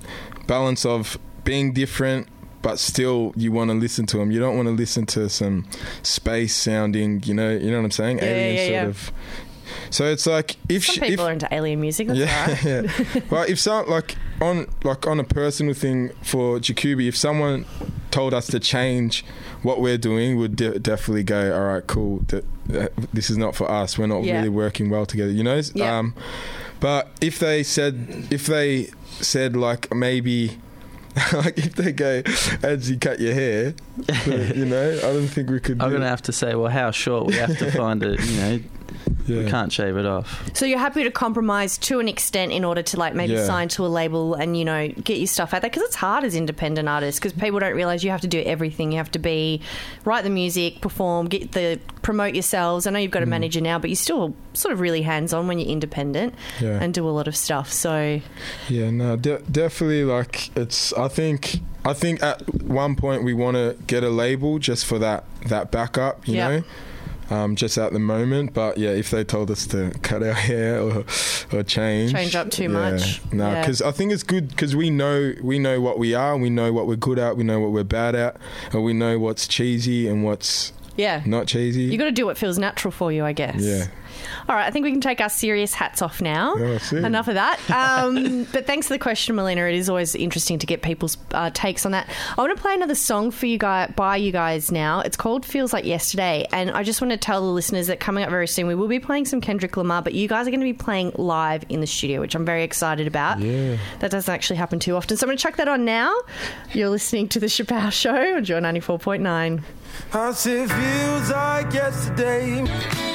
balance 0.48 0.84
of 0.84 1.18
being 1.44 1.72
different 1.72 2.26
but 2.62 2.78
still 2.80 3.32
you 3.36 3.52
want 3.52 3.70
to 3.70 3.76
listen 3.76 4.06
to 4.06 4.16
them 4.16 4.32
you 4.32 4.40
don't 4.40 4.56
want 4.56 4.66
to 4.66 4.74
listen 4.74 5.06
to 5.06 5.28
some 5.28 5.64
space 6.02 6.54
sounding 6.54 7.22
you 7.24 7.32
know 7.34 7.50
you 7.50 7.70
know 7.70 7.76
what 7.78 7.84
i'm 7.84 7.90
saying 7.92 8.18
Yeah, 8.18 8.24
alien 8.24 8.54
yeah, 8.56 8.62
sort 8.64 8.72
yeah. 8.72 8.86
of 8.86 9.12
so 9.90 10.04
it's 10.06 10.26
like 10.26 10.56
if 10.68 10.84
some 10.86 10.94
people 10.96 11.12
if, 11.24 11.28
are 11.28 11.32
into 11.32 11.48
alien 11.54 11.80
music. 11.80 12.08
Yeah, 12.10 12.46
right. 12.50 12.64
yeah. 12.64 13.20
well, 13.30 13.42
if 13.44 13.58
some 13.60 13.88
like 13.88 14.16
on 14.40 14.66
like 14.82 15.06
on 15.06 15.20
a 15.20 15.24
personal 15.24 15.74
thing 15.74 16.10
for 16.22 16.58
Jakubi, 16.58 17.06
if 17.08 17.16
someone 17.16 17.66
told 18.10 18.32
us 18.34 18.46
to 18.48 18.58
change 18.60 19.24
what 19.62 19.80
we're 19.80 19.98
doing, 19.98 20.38
we'd 20.38 20.56
de- 20.56 20.78
definitely 20.78 21.24
go, 21.24 21.54
all 21.54 21.74
right, 21.74 21.86
cool. 21.86 22.24
Th- 22.28 22.44
th- 22.70 22.90
this 23.12 23.30
is 23.30 23.36
not 23.36 23.54
for 23.54 23.70
us. 23.70 23.98
We're 23.98 24.06
not 24.06 24.24
Yeah. 24.24 24.36
really 24.36 24.48
working 24.48 24.90
well 24.90 25.06
together, 25.06 25.30
you 25.32 25.42
know. 25.44 25.60
Yeah. 25.74 25.98
Um, 25.98 26.14
but 26.80 27.10
if 27.20 27.38
they 27.38 27.62
said, 27.62 28.26
if 28.30 28.46
they 28.46 28.90
said 29.20 29.56
like 29.56 29.94
maybe. 29.94 30.58
like 31.32 31.58
if 31.58 31.74
they 31.74 31.90
go, 31.90 32.22
as 32.62 32.88
you 32.88 32.96
cut 32.96 33.18
your 33.18 33.34
hair, 33.34 33.74
you 34.54 34.64
know, 34.64 34.96
I 34.98 35.00
don't 35.00 35.26
think 35.26 35.50
we 35.50 35.58
could. 35.58 35.82
I'm 35.82 35.88
do 35.88 35.94
going 35.96 36.02
to 36.02 36.06
it. 36.06 36.10
have 36.10 36.22
to 36.22 36.32
say, 36.32 36.54
well, 36.54 36.70
how 36.70 36.92
short? 36.92 37.26
We 37.26 37.34
have 37.34 37.58
to 37.58 37.72
find 37.72 38.00
it, 38.04 38.20
you 38.24 38.36
know, 38.40 38.60
yeah. 39.26 39.38
we 39.45 39.50
can't 39.50 39.73
shave 39.73 39.97
it 39.97 40.07
off. 40.07 40.49
So 40.54 40.64
you're 40.66 40.78
happy 40.78 41.04
to 41.04 41.11
compromise 41.11 41.76
to 41.78 42.00
an 42.00 42.09
extent 42.09 42.52
in 42.52 42.64
order 42.64 42.83
to 42.83 42.97
like 42.99 43.14
maybe 43.14 43.35
Yeah. 43.35 43.45
sign 43.45 43.68
to 43.71 43.85
a 43.85 43.88
label 43.88 44.35
and 44.35 44.57
you 44.57 44.64
know 44.64 44.88
get 44.88 45.18
your 45.18 45.26
stuff 45.26 45.52
out 45.54 45.62
there 45.62 45.71
because 45.71 45.83
it's 45.85 45.97
hard 45.97 46.25
as 46.25 46.35
independent 46.35 46.88
artists 46.88 47.18
because 47.21 47.33
people 47.33 47.59
don't 47.61 47.75
realize 47.75 48.02
you 48.04 48.11
have 48.11 48.21
to 48.23 48.26
do 48.28 48.40
everything. 48.42 48.92
You 48.92 48.99
have 48.99 49.11
to 49.12 49.18
be 49.18 49.61
write 50.04 50.25
the 50.25 50.30
music, 50.30 50.80
perform, 50.80 51.26
get 51.28 51.52
the 51.52 51.78
promote 52.02 52.35
yourselves. 52.35 52.87
I 52.87 52.90
know 52.90 52.99
you've 52.99 53.11
got 53.11 53.23
a 53.23 53.26
Mm. 53.26 53.30
manager 53.30 53.61
now, 53.61 53.78
but 53.78 53.90
you're 53.90 53.97
still 53.97 54.35
sort 54.54 54.73
of 54.73 54.80
really 54.80 55.02
hands 55.02 55.33
on 55.33 55.47
when 55.47 55.59
you're 55.59 55.68
independent 55.68 56.35
Yeah. 56.61 56.78
and 56.83 56.92
do 56.95 57.07
a 57.09 57.11
lot 57.11 57.28
of 57.28 57.37
stuff. 57.37 57.73
So 57.73 58.21
Yeah, 58.68 58.90
no, 58.90 59.16
de- 59.16 59.38
definitely. 59.50 60.04
Like 60.04 60.57
it's. 60.57 60.92
I 60.95 61.09
think. 61.09 61.61
I 61.85 61.92
think 61.95 62.23
at 62.23 62.42
one 62.64 62.97
point 62.97 63.23
we 63.25 63.33
want 63.33 63.57
to 63.57 63.76
get 63.87 64.02
a 64.04 64.11
label 64.11 64.59
just 64.59 64.85
for 64.85 64.99
that 64.99 65.25
that 65.47 65.71
backup. 65.71 66.26
You 66.28 66.35
Yeah. 66.35 66.49
know. 66.49 66.62
Um, 67.30 67.56
just 67.56 67.76
at 67.76 67.92
the 67.92 67.99
moment, 67.99 68.54
but 68.54 68.78
yeah, 68.78 68.88
if 68.90 69.11
they 69.11 69.23
told 69.23 69.50
us 69.50 69.66
to 69.68 69.90
cut 70.00 70.23
our 70.23 70.32
hair 70.49 70.80
or 70.80 71.04
or 71.52 71.62
change, 71.62 72.12
Change 72.12 72.35
up 72.35 72.50
too 72.50 72.62
yeah, 72.64 72.68
much. 72.68 73.20
no, 73.32 73.50
Yeah. 73.52 73.61
because 73.61 73.82
I 73.82 73.90
think 73.90 74.12
it's 74.12 74.23
good 74.23 74.49
because 74.49 74.75
we 74.75 74.88
know 74.88 75.35
we 75.42 75.58
know 75.58 75.78
what 75.80 75.99
we 75.99 76.14
are, 76.14 76.37
we 76.38 76.49
know 76.49 76.73
what 76.73 76.87
we're 76.87 76.97
good 76.97 77.18
at, 77.18 77.37
we 77.37 77.44
know 77.44 77.61
what 77.61 77.70
we're 77.73 77.85
bad 77.85 78.14
at, 78.14 78.37
and 78.73 78.82
we 78.82 78.94
know 78.94 79.18
what's 79.18 79.47
cheesy 79.47 80.08
and 80.08 80.25
what's 80.25 80.73
Yeah. 80.97 81.23
not 81.26 81.47
cheesy. 81.47 81.82
You 81.82 81.99
got 81.99 82.06
to 82.06 82.12
do 82.12 82.25
what 82.25 82.38
feels 82.38 82.58
natural 82.58 82.92
for 82.92 83.12
you, 83.12 83.25
I 83.26 83.32
guess. 83.35 83.61
yeah. 83.61 83.87
All 84.48 84.56
right, 84.56 84.66
I 84.66 84.70
think 84.70 84.84
we 84.84 84.90
can 84.90 85.00
take 85.00 85.20
our 85.20 85.28
serious 85.28 85.75
hats 85.75 86.02
off 86.02 86.20
now. 86.20 86.56
Yeah, 86.56 86.75
I 86.75 86.78
see. 86.78 86.96
Enough 86.98 87.28
of 87.28 87.34
that. 87.34 87.70
Um, 87.70 88.44
but 88.52 88.66
thanks 88.66 88.87
for 88.87 88.94
the 88.94 88.98
question, 88.98 89.37
Melina. 89.37 89.62
It 89.62 89.75
is 89.75 89.88
always 89.88 90.14
interesting 90.14 90.58
to 90.58 90.66
get 90.66 90.82
people's 90.82 91.16
uh, 91.32 91.50
takes 91.50 91.84
on 91.87 91.92
that. 91.92 92.08
I 92.37 92.40
want 92.40 92.56
to 92.56 92.60
play 92.60 92.75
another 92.75 92.94
song 92.94 93.30
for 93.30 93.46
you 93.46 93.58
guys 93.58 93.92
by 93.96 94.16
you 94.16 94.32
guys 94.32 94.70
now. 94.72 95.00
It's 95.00 95.16
called 95.16 95.44
"Feels 95.44 95.72
Like 95.72 95.84
Yesterday," 95.84 96.46
and 96.52 96.70
I 96.70 96.82
just 96.82 97.00
want 97.00 97.10
to 97.12 97.16
tell 97.16 97.40
the 97.40 97.48
listeners 97.48 97.87
that 97.88 98.00
coming 98.00 98.25
up 98.25 98.30
very 98.30 98.48
soon 98.48 98.66
we 98.66 98.75
will 98.75 98.88
be 98.88 99.00
playing 99.00 99.25
some 99.26 99.40
Kendrick 99.40 99.76
Lamar, 99.76 100.02
but 100.02 100.14
you 100.14 100.28
guys 100.28 100.46
are 100.46 100.50
going 100.50 100.60
to 100.60 100.64
be 100.64 100.72
playing 100.72 101.12
live 101.16 101.64
in 101.68 101.80
the 101.80 101.87
studio, 101.87 102.20
which 102.20 102.34
I'm 102.34 102.44
very 102.44 102.64
excited 102.64 103.06
about. 103.06 103.40
Yeah. 103.40 103.76
That 104.00 104.10
doesn't 104.10 104.32
actually 104.32 104.56
happen 104.56 104.78
too 104.78 104.96
often, 104.96 105.16
so 105.16 105.25
I'm 105.25 105.28
going 105.28 105.38
to 105.38 105.42
chuck 105.42 105.56
that 105.56 105.68
on 105.68 105.84
now. 105.84 106.14
You're 106.72 106.90
listening 106.90 107.28
to 107.28 107.40
the 107.40 107.46
Shapow 107.46 107.92
Show 107.92 108.37
on 108.37 108.44
Joy 108.44 108.60
94.9. 108.60 109.62
I 110.12 110.32
said 110.32 110.70
feels 110.70 111.30
like 111.30 111.72
yesterday. 111.72 113.07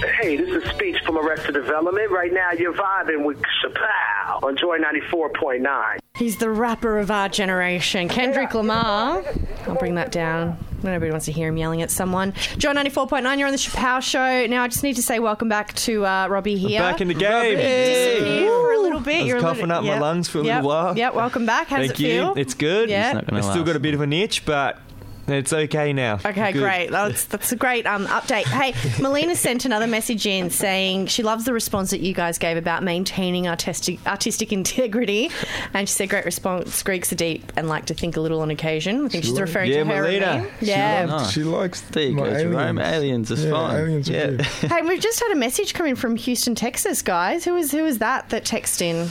Hey, 0.00 0.36
this 0.36 0.48
is 0.64 0.68
Speech 0.70 0.96
from 1.06 1.16
Arrested 1.16 1.52
Development. 1.54 2.10
Right 2.10 2.32
now, 2.32 2.50
you're 2.50 2.72
vibing 2.72 3.24
with 3.24 3.40
ShaPow 3.62 4.42
on 4.42 4.56
Joy 4.56 4.78
94.9. 4.78 5.98
He's 6.16 6.36
the 6.38 6.50
rapper 6.50 6.98
of 6.98 7.12
our 7.12 7.28
generation, 7.28 8.08
Kendrick 8.08 8.54
Lamar. 8.54 9.22
I'll 9.66 9.76
bring 9.76 9.94
that 9.94 10.10
down. 10.10 10.58
Nobody 10.82 11.12
wants 11.12 11.26
to 11.26 11.32
hear 11.32 11.48
him 11.48 11.56
yelling 11.56 11.80
at 11.80 11.92
someone. 11.92 12.32
Joy 12.58 12.72
94.9, 12.72 13.38
you're 13.38 13.46
on 13.46 13.52
the 13.52 13.58
Shapow 13.58 14.02
Show. 14.02 14.46
Now, 14.46 14.64
I 14.64 14.68
just 14.68 14.82
need 14.82 14.96
to 14.96 15.02
say 15.02 15.20
welcome 15.20 15.48
back 15.48 15.72
to 15.74 16.04
uh, 16.04 16.26
Robbie 16.26 16.56
here. 16.58 16.80
Back 16.80 17.00
in 17.00 17.06
the 17.08 17.14
game. 17.14 17.56
Disappeared 17.56 18.48
for 18.48 18.72
a 18.72 18.78
little 18.80 19.00
bit. 19.00 19.14
I 19.14 19.18
was 19.20 19.28
You're 19.28 19.38
a 19.38 19.40
coughing 19.40 19.68
little, 19.68 19.76
up 19.76 19.84
my 19.84 19.92
yep. 19.92 20.00
lungs 20.00 20.28
for 20.28 20.40
a 20.40 20.44
yep. 20.44 20.56
little 20.56 20.70
while. 20.70 20.98
Yep, 20.98 21.14
welcome 21.14 21.46
back. 21.46 21.68
How 21.68 21.78
does 21.78 21.88
Thank 21.88 22.00
it 22.00 22.02
you. 22.02 22.08
feel? 22.20 22.34
It's 22.36 22.54
good. 22.54 22.90
Yeah. 22.90 23.12
Not 23.12 23.26
gonna 23.26 23.38
I 23.38 23.42
still 23.42 23.58
last. 23.58 23.66
got 23.66 23.76
a 23.76 23.80
bit 23.80 23.94
of 23.94 24.00
an 24.00 24.12
itch, 24.12 24.44
but 24.44 24.78
it's 25.28 25.52
okay 25.52 25.92
now. 25.92 26.20
Okay, 26.24 26.52
Good. 26.52 26.60
great. 26.62 26.90
That's, 26.90 27.24
that's 27.24 27.52
a 27.52 27.56
great 27.56 27.86
um, 27.86 28.06
update. 28.06 28.44
Hey, 28.44 28.74
Melina 29.02 29.34
sent 29.36 29.64
another 29.64 29.86
message 29.86 30.26
in 30.26 30.50
saying 30.50 31.06
she 31.06 31.22
loves 31.22 31.44
the 31.44 31.52
response 31.52 31.90
that 31.90 32.00
you 32.00 32.12
guys 32.14 32.38
gave 32.38 32.56
about 32.56 32.82
maintaining 32.82 33.48
artistic, 33.48 34.04
artistic 34.06 34.52
integrity. 34.52 35.30
And 35.72 35.88
she 35.88 35.94
said, 35.94 36.08
great 36.10 36.24
response. 36.24 36.82
Greeks 36.82 37.12
are 37.12 37.16
deep 37.16 37.52
and 37.56 37.68
like 37.68 37.86
to 37.86 37.94
think 37.94 38.16
a 38.16 38.20
little 38.20 38.40
on 38.40 38.50
occasion. 38.50 39.06
I 39.06 39.08
think 39.08 39.24
she's 39.24 39.40
referring 39.40 39.70
Yeah, 39.70 39.84
to 39.84 39.86
her. 39.86 39.92
and 39.94 40.02
Melina. 40.04 40.42
me. 40.44 40.50
She 40.60 40.66
Yeah. 40.66 41.04
Nice. 41.06 41.30
She 41.32 41.42
likes 41.42 41.80
There 41.80 42.02
you 42.04 42.12
my 42.16 42.28
go, 42.30 42.42
Jerome. 42.42 42.78
Aliens 42.78 43.30
is 43.30 43.44
yeah, 43.44 43.50
fine. 43.50 43.76
Aliens 43.80 44.10
are 44.10 44.12
Yeah. 44.12 44.26
good. 44.26 44.40
hey, 44.70 44.82
we've 44.82 45.00
just 45.00 45.20
had 45.20 45.32
a 45.32 45.36
message 45.36 45.74
come 45.74 45.86
in 45.86 45.96
from 45.96 46.16
Houston, 46.16 46.54
Texas, 46.54 47.02
guys. 47.02 47.44
Who 47.44 47.56
is 47.56 47.72
who 47.72 47.84
is 47.86 47.98
that 47.98 48.28
that 48.30 48.44
texted 48.44 48.82
in? 48.82 49.08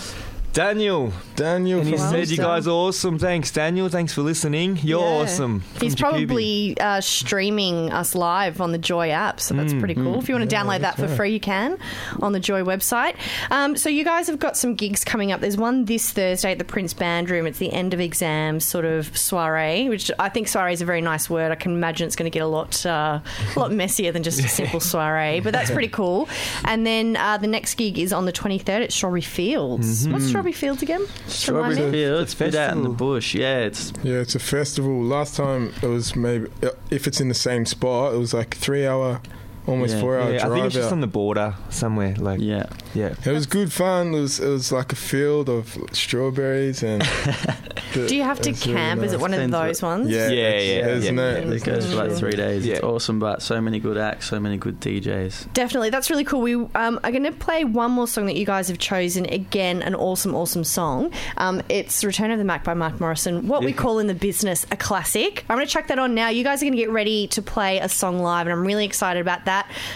Daniel. 0.54 1.12
Daniel 1.36 1.80
And 1.80 1.88
he 1.88 1.98
from 1.98 2.10
said, 2.12 2.30
You 2.30 2.38
guys 2.38 2.68
are 2.68 2.72
awesome. 2.72 3.18
Thanks, 3.20 3.52
Daniel. 3.52 3.90
Thanks 3.90 4.14
for 4.14 4.22
listening. 4.22 4.80
You're 4.84 5.00
Yeah. 5.02 5.22
awesome. 5.24 5.60
From 5.62 5.82
He's 5.82 5.96
Jakubi. 5.96 6.00
probably 6.00 6.78
uh, 6.80 7.02
streaming 7.02 7.92
us 7.92 8.16
live 8.16 8.62
on 8.62 8.72
the 8.72 8.78
Joy 8.78 9.10
app, 9.10 9.40
so 9.40 9.54
that's 9.54 9.74
pretty 9.74 9.96
cool. 9.96 10.20
If 10.20 10.30
you 10.30 10.36
want 10.36 10.50
to 10.50 10.56
download 10.56 10.82
that 10.82 10.96
for 10.96 11.08
free, 11.08 11.32
you 11.34 11.40
can 11.40 11.78
on 12.22 12.34
the 12.34 12.40
Joy 12.40 12.62
website. 12.64 13.16
Um, 13.52 13.76
so 13.76 13.90
you 13.90 14.04
guys 14.04 14.28
have 14.28 14.40
got 14.40 14.56
some 14.58 14.76
gigs 14.76 15.04
coming 15.04 15.32
up. 15.32 15.42
There's 15.42 15.58
one 15.58 15.86
this 15.86 16.12
Thursday 16.12 16.52
at 16.52 16.58
the 16.60 16.64
Prince 16.66 16.94
Band 16.94 17.30
Room. 17.30 17.48
It's 17.48 17.60
the 17.60 17.72
end 17.74 17.94
of 17.94 18.00
exams 18.00 18.66
sort 18.66 18.86
of 18.86 19.16
soiree, 19.18 19.90
which 19.90 20.12
I 20.20 20.30
think 20.30 20.48
soiree 20.48 20.74
is 20.74 20.82
a 20.82 20.86
very 20.86 21.02
nice 21.02 21.30
word. 21.30 21.52
I 21.52 21.56
can 21.56 21.74
imagine 21.74 22.08
it's 22.08 22.16
going 22.16 22.30
to 22.32 22.34
get 22.34 22.44
a 22.44 22.48
lot, 22.48 22.86
uh, 22.86 23.20
a 23.56 23.60
lot 23.60 23.72
messier 23.72 24.12
than 24.12 24.24
just 24.24 24.40
a 24.40 24.48
simple 24.48 24.80
soiree, 24.80 25.40
but 25.40 25.52
that's 25.54 25.72
pretty 25.72 25.88
cool. 25.88 26.30
And 26.66 26.86
then 26.86 27.18
uh, 27.18 27.38
the 27.38 27.48
next 27.48 27.76
gig 27.76 27.98
is 27.98 28.14
on 28.14 28.26
the 28.26 28.34
23rd 28.34 28.84
at 28.84 28.92
Strawberry 28.94 29.22
Fields. 29.22 30.08
What's 30.08 30.26
Strawberry 30.28 30.54
Fields 30.54 30.82
again? 30.82 31.06
Strawberry 31.28 31.76
Fields, 31.92 32.40
It's 32.40 32.56
a 32.56 32.62
out 32.62 32.78
in 32.78 32.84
the 32.84 32.90
bush. 32.90 33.34
Yeah, 33.34 33.60
it's 33.60 33.94
Yeah, 34.04 34.16
it's 34.16 34.36
a 34.36 34.40
festival. 34.40 35.02
Last 35.02 35.36
time 35.36 35.74
it 35.82 35.88
was 35.88 36.16
maybe 36.16 36.50
if 36.90 37.08
it's 37.08 37.22
in 37.22 37.30
the 37.30 37.34
same 37.34 37.66
spot, 37.66 38.14
it 38.14 38.18
was 38.18 38.34
like 38.34 38.56
three 38.56 38.86
hour, 38.86 39.22
almost 39.68 39.96
Yeah. 39.96 40.02
four 40.02 40.20
hour 40.20 40.32
Yeah, 40.34 40.36
I 40.44 40.48
drive 40.48 40.54
think 40.54 40.66
it's 40.68 40.76
just 40.76 40.92
on 40.92 41.02
the 41.02 41.08
border 41.08 41.56
somewhere. 41.70 42.16
Like, 42.18 42.40
yeah. 42.42 42.66
yeah. 42.94 43.14
It 43.26 43.32
was 43.32 43.46
good 43.46 43.72
fun. 43.72 44.14
It 44.14 44.20
was 44.20 44.40
it 44.40 44.50
was 44.50 44.72
like 44.72 44.92
a 44.92 44.96
field 44.96 45.50
of 45.50 45.78
strawberries 45.92 46.84
and. 46.84 47.02
the- 47.94 48.08
Do 48.08 48.16
you 48.16 48.24
have 48.24 48.40
to 48.42 48.50
it's 48.50 48.66
really 48.66 48.78
camp? 48.78 49.04
Is 49.04 49.14
it 49.14 49.20
one 49.20 49.34
of 49.34 49.52
those 49.52 49.82
ones? 49.82 50.10
Yeah, 50.10 50.30
Yeah, 50.30 50.50
it's- 50.50 50.68
yeah, 50.68 50.88
isn't 50.96 51.18
yeah. 51.18 51.24
it? 51.32 51.50
It 51.54 51.64
goes 51.64 51.86
for 51.90 51.96
like 51.96 52.12
three 52.12 52.36
days. 52.36 52.66
It's 52.66 52.82
awesome, 52.82 53.20
but 53.20 53.42
so 53.42 53.62
many 53.62 53.80
good 53.80 53.98
acts, 53.98 54.30
so 54.30 54.40
many 54.40 54.58
good 54.58 54.80
DJs. 54.80 55.54
Definitely, 55.54 55.90
that's 55.92 56.10
really 56.10 56.24
cool. 56.24 56.42
We 56.42 56.56
um, 56.56 57.00
are 57.04 57.12
going 57.12 57.24
to 57.24 57.32
play 57.32 57.64
one 57.64 57.92
more 57.92 58.08
song 58.08 58.26
that 58.26 58.36
you 58.36 58.46
guys 58.46 58.68
have 58.68 58.80
chosen. 58.80 59.26
Again, 59.26 59.82
an 59.82 59.96
awesome, 59.96 60.36
awesome 60.36 60.64
song. 60.64 61.12
Um, 61.38 61.62
it's 61.70 62.04
"Return 62.04 62.32
of 62.32 62.38
the 62.40 62.44
Mack" 62.46 62.64
by 62.64 62.74
Mark 62.74 63.00
Morrison. 63.00 63.48
What 63.48 63.64
we 63.64 63.74
call 63.74 64.00
in 64.00 64.08
the 64.08 64.14
business 64.16 64.66
a 64.72 64.78
classic. 64.78 65.46
I'm 65.50 65.56
going 65.58 65.66
to 65.68 65.72
chuck 65.72 65.88
that 65.88 66.00
on 66.00 66.14
now. 66.16 66.30
You 66.30 66.44
guys 66.44 66.62
are 66.62 66.66
going 66.66 66.74
to 66.74 66.78
get 66.78 66.90
ready 66.90 67.28
to 67.28 67.42
play 67.42 67.80
a 67.80 67.88
song 67.90 68.20
live, 68.20 68.48
and 68.48 68.54
I'm 68.54 68.66
really 68.66 68.86
excited 68.86 69.20
about 69.22 69.46
that. 69.46 69.53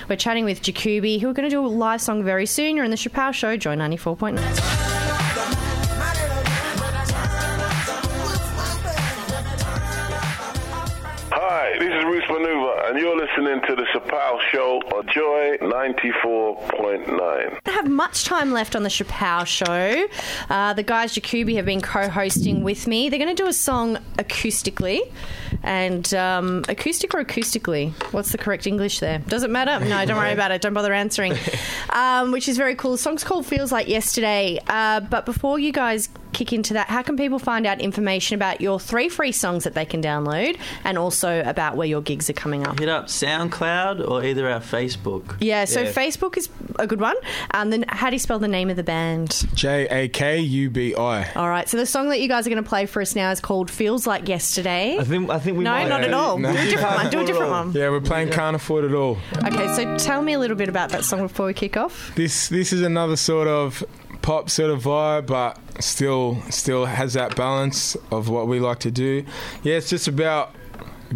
We're 0.09 0.15
chatting 0.15 0.45
with 0.45 0.61
Jakubi, 0.61 1.19
who 1.19 1.29
are 1.29 1.33
going 1.33 1.49
to 1.49 1.53
do 1.55 1.65
a 1.65 1.67
live 1.67 2.01
song 2.01 2.23
very 2.23 2.45
soon. 2.45 2.75
You're 2.75 2.85
in 2.85 2.91
the 2.91 2.97
Shapow 2.97 3.33
Show, 3.33 3.57
Joy 3.57 3.75
94.9. 3.75 4.37
Hi, 11.29 11.77
this 11.79 11.89
is 11.89 12.03
Bruce 12.03 12.24
Maneuver, 12.29 12.85
and 12.87 13.00
you're 13.00 13.15
listening 13.15 13.61
to 13.67 13.75
the 13.75 13.83
Shapow 13.93 14.39
Show 14.51 14.79
on 14.96 15.05
Joy 15.07 15.57
94.9. 15.61 17.59
don't 17.63 17.75
have 17.75 17.87
much 17.89 18.25
time 18.25 18.51
left 18.51 18.75
on 18.75 18.83
the 18.83 18.89
Shapow 18.89 19.46
show. 19.46 20.07
Uh, 20.50 20.74
the 20.74 20.83
guys 20.83 21.13
Jakubi 21.13 21.55
have 21.55 21.65
been 21.65 21.81
co-hosting 21.81 22.63
with 22.63 22.87
me. 22.87 23.09
They're 23.09 23.20
going 23.20 23.35
to 23.35 23.41
do 23.43 23.48
a 23.48 23.53
song 23.53 23.98
acoustically, 24.17 25.01
and 25.63 26.13
um, 26.13 26.63
acoustic 26.70 27.13
or 27.13 27.24
acoustically. 27.24 27.91
What's 28.13 28.31
the 28.31 28.37
correct 28.37 28.67
English 28.67 29.00
there? 29.00 29.20
Does 29.20 29.43
it 29.43 29.50
matter? 29.50 29.83
No, 29.85 30.05
don't 30.05 30.17
worry 30.17 30.33
about 30.37 30.51
it. 30.51 30.61
Don't 30.61 30.74
bother 30.74 30.93
answering. 30.93 31.35
Um, 31.89 32.31
which 32.31 32.48
is 32.48 32.57
very 32.57 32.75
cool. 32.75 32.91
The 32.91 32.98
song's 33.00 33.24
called 33.24 33.46
"Feels 33.48 33.72
Like 33.72 33.87
Yesterday." 33.87 34.59
Uh, 34.67 35.00
but 35.00 35.25
before 35.25 35.57
you 35.57 35.72
guys 35.72 36.09
kick 36.33 36.53
into 36.53 36.74
that, 36.74 36.87
how 36.87 37.01
can 37.01 37.17
people 37.17 37.39
find 37.39 37.65
out 37.65 37.79
information 37.81 38.35
about 38.35 38.61
your 38.61 38.79
three 38.79 39.09
free 39.09 39.31
songs 39.31 39.63
that 39.63 39.74
they 39.74 39.85
can 39.85 40.01
download, 40.03 40.59
and 40.83 40.98
also 40.98 41.41
about 41.43 41.75
where 41.75 41.87
your 41.87 42.01
gigs 42.01 42.29
are 42.29 42.33
coming 42.33 42.67
up? 42.67 42.77
Hit 42.77 42.89
up 42.89 43.07
SoundCloud 43.07 44.07
or 44.07 44.24
either 44.24 44.48
our 44.50 44.59
Facebook. 44.59 45.37
Yeah, 45.39 45.65
so 45.65 45.85
Facebook 45.85 46.37
is 46.37 46.50
a 46.77 46.85
good 46.85 47.00
one. 47.01 47.15
And 47.51 47.72
then, 47.72 47.85
how 47.87 48.09
do 48.09 48.15
you 48.15 48.20
spell 48.20 48.37
the 48.37 48.48
name 48.48 48.70
of 48.70 48.75
the 48.75 48.83
band? 48.83 49.48
J 49.55 49.87
A 49.89 50.09
K 50.09 50.39
U 50.39 50.70
B 50.70 50.93
I. 50.93 51.31
All 51.33 51.50
right, 51.50 51.67
so 51.67 51.77
the 51.77 51.85
song 51.85 52.09
that 52.09 52.20
you 52.20 52.27
guys 52.27 52.46
are 52.46 52.50
going 52.50 52.61
to 52.63 52.67
play 52.67 52.85
for 52.85 53.01
us 53.01 53.15
now 53.15 53.31
is 53.31 53.39
called 53.39 53.72
"Feels 53.72 54.05
Like 54.05 54.27
Yesterday." 54.27 54.98
I 55.00 55.03
think 55.03 55.29
I 55.29 55.39
think 55.39 55.47
we 55.55 55.64
no, 55.64 55.72
might. 55.72 55.88
not 55.88 56.03
at 56.03 56.14
all. 56.14 56.38
No. 56.38 56.51
Do 56.51 56.57
a 56.60 56.66
different 56.66 56.96
one. 56.96 57.10
Do 57.10 57.20
a 57.20 57.25
different 57.25 57.51
one. 57.51 57.72
Yeah, 57.74 57.90
we're 57.90 58.01
playing 58.01 58.29
Can't 58.29 58.55
Afford 58.55 58.86
It 58.86 58.94
All. 58.94 59.18
Okay, 59.44 59.74
so 59.75 59.98
tell 59.98 60.22
me 60.22 60.33
a 60.33 60.40
little 60.40 60.57
bit 60.57 60.70
about 60.70 60.90
that 60.92 61.03
song 61.05 61.22
before 61.22 61.46
we 61.48 61.53
kick 61.53 61.77
off. 61.77 62.12
This 62.16 62.50
this 62.50 62.74
is 62.74 62.81
another 62.81 63.16
sort 63.16 63.48
of 63.48 63.83
pop 64.22 64.50
sort 64.50 64.72
of 64.72 64.83
vibe, 64.83 65.27
but 65.27 65.57
still 65.81 66.42
still 66.50 66.86
has 66.86 67.14
that 67.14 67.36
balance 67.36 67.96
of 68.12 68.29
what 68.29 68.48
we 68.48 68.60
like 68.60 68.79
to 68.79 68.92
do. 68.92 69.24
Yeah, 69.64 69.75
it's 69.75 69.90
just 69.90 70.07
about 70.07 70.53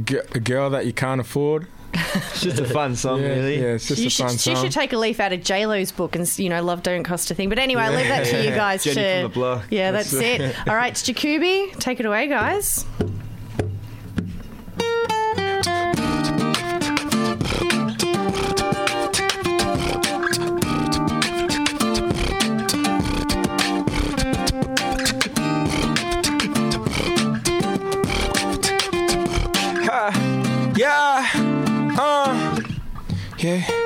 g- 0.05 0.19
a 0.33 0.39
girl 0.39 0.69
that 0.69 0.85
you 0.85 0.93
can't 0.93 1.19
afford. 1.21 1.67
It's 1.93 2.41
just 2.41 2.59
a 2.59 2.65
fun 2.65 2.95
song, 2.95 3.21
Yeah, 3.21 3.27
really. 3.27 3.55
yeah, 3.57 3.73
it's 3.73 3.87
just 3.89 3.99
you 3.99 4.07
a 4.07 4.09
should, 4.09 4.27
fun 4.27 4.37
song. 4.37 4.55
She 4.55 4.61
should 4.61 4.71
take 4.71 4.93
a 4.93 4.97
leaf 4.97 5.19
out 5.19 5.33
of 5.33 5.43
J 5.43 5.65
Lo's 5.65 5.91
book 5.91 6.15
and 6.15 6.39
you 6.39 6.47
know, 6.47 6.63
love 6.63 6.83
don't 6.83 7.03
cost 7.03 7.29
a 7.31 7.35
thing. 7.35 7.49
But 7.49 7.59
anyway, 7.59 7.81
I'll 7.83 7.91
leave 7.93 8.07
that 8.07 8.25
to 8.27 8.43
you 8.45 8.51
guys 8.51 8.83
Jenny 8.85 8.95
to. 8.95 9.13
from 9.23 9.23
the 9.23 9.33
block. 9.33 9.65
Yeah, 9.69 9.91
that's, 9.91 10.13
it. 10.13 10.55
All 10.69 10.75
right, 10.75 10.93
Jakubi, 10.93 11.77
take 11.79 11.99
it 11.99 12.05
away, 12.05 12.27
guys. 12.27 12.85
Yeah. 33.43 33.81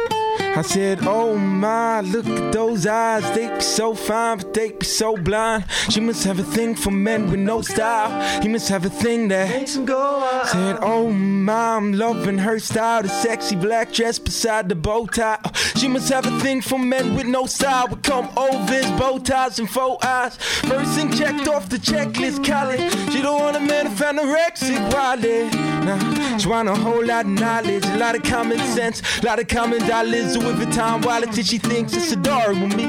I 0.57 0.61
said, 0.61 0.99
Oh 1.01 1.35
my, 1.35 1.99
look 1.99 2.25
at 2.25 2.53
those 2.53 2.87
eyes. 2.87 3.23
They 3.35 3.53
be 3.53 3.59
so 3.59 3.93
fine, 3.93 4.37
but 4.37 4.53
they 4.53 4.71
be 4.71 4.85
so 4.85 5.17
blind. 5.17 5.65
She 5.89 5.99
must 5.99 6.23
have 6.23 6.39
a 6.39 6.43
thing 6.43 6.75
for 6.75 6.91
men 6.91 7.29
with 7.29 7.41
no 7.41 7.61
style. 7.61 8.41
He 8.41 8.47
must 8.47 8.69
have 8.69 8.85
a 8.85 8.89
thing 8.89 9.27
that 9.29 9.49
makes 9.49 9.75
him 9.75 9.85
go 9.85 10.23
out. 10.23 10.47
Said, 10.47 10.77
Oh 10.81 11.09
my, 11.09 11.75
I'm 11.75 11.91
loving 11.91 12.37
her 12.37 12.59
style. 12.59 13.01
The 13.03 13.09
sexy 13.09 13.57
black 13.57 13.91
dress 13.91 14.17
beside 14.17 14.69
the 14.69 14.75
bow 14.75 15.07
tie. 15.07 15.39
She 15.75 15.89
must 15.89 16.07
have 16.09 16.25
a 16.25 16.39
thing 16.39 16.61
for 16.61 16.79
men 16.79 17.15
with 17.15 17.27
no 17.27 17.45
style. 17.45 17.89
Would 17.89 18.03
come 18.03 18.29
overs, 18.37 18.89
bow 18.91 19.17
ties, 19.17 19.59
and 19.59 19.69
faux 19.69 20.05
eyes. 20.05 20.37
First 20.37 20.91
thing 20.95 21.11
checked 21.11 21.49
off 21.49 21.67
the 21.67 21.77
checklist, 21.77 22.45
college. 22.45 22.79
She 23.11 23.21
don't 23.21 23.41
want 23.41 23.57
a 23.57 23.59
man 23.59 23.85
to 23.85 23.91
find 23.91 24.19
anorexic 24.19 24.93
wallet. 24.93 25.74
Nah, 25.85 26.37
she 26.39 26.47
want 26.47 26.67
a 26.67 26.73
whole 26.73 27.05
lot 27.05 27.25
of 27.25 27.31
knowledge, 27.31 27.85
a 27.85 27.97
lot 27.97 28.15
of 28.15 28.23
common 28.23 28.57
sense, 28.57 29.03
a 29.21 29.25
lot 29.25 29.37
of 29.37 29.47
common 29.47 29.87
dollars. 29.87 30.35
Louis 30.35 30.53
Vuitton 30.53 31.05
wallet 31.05 31.31
that 31.33 31.45
she 31.45 31.59
thinks 31.59 31.93
it's 31.93 32.11
adorable. 32.11 32.61
with 32.61 32.75
me. 32.75 32.85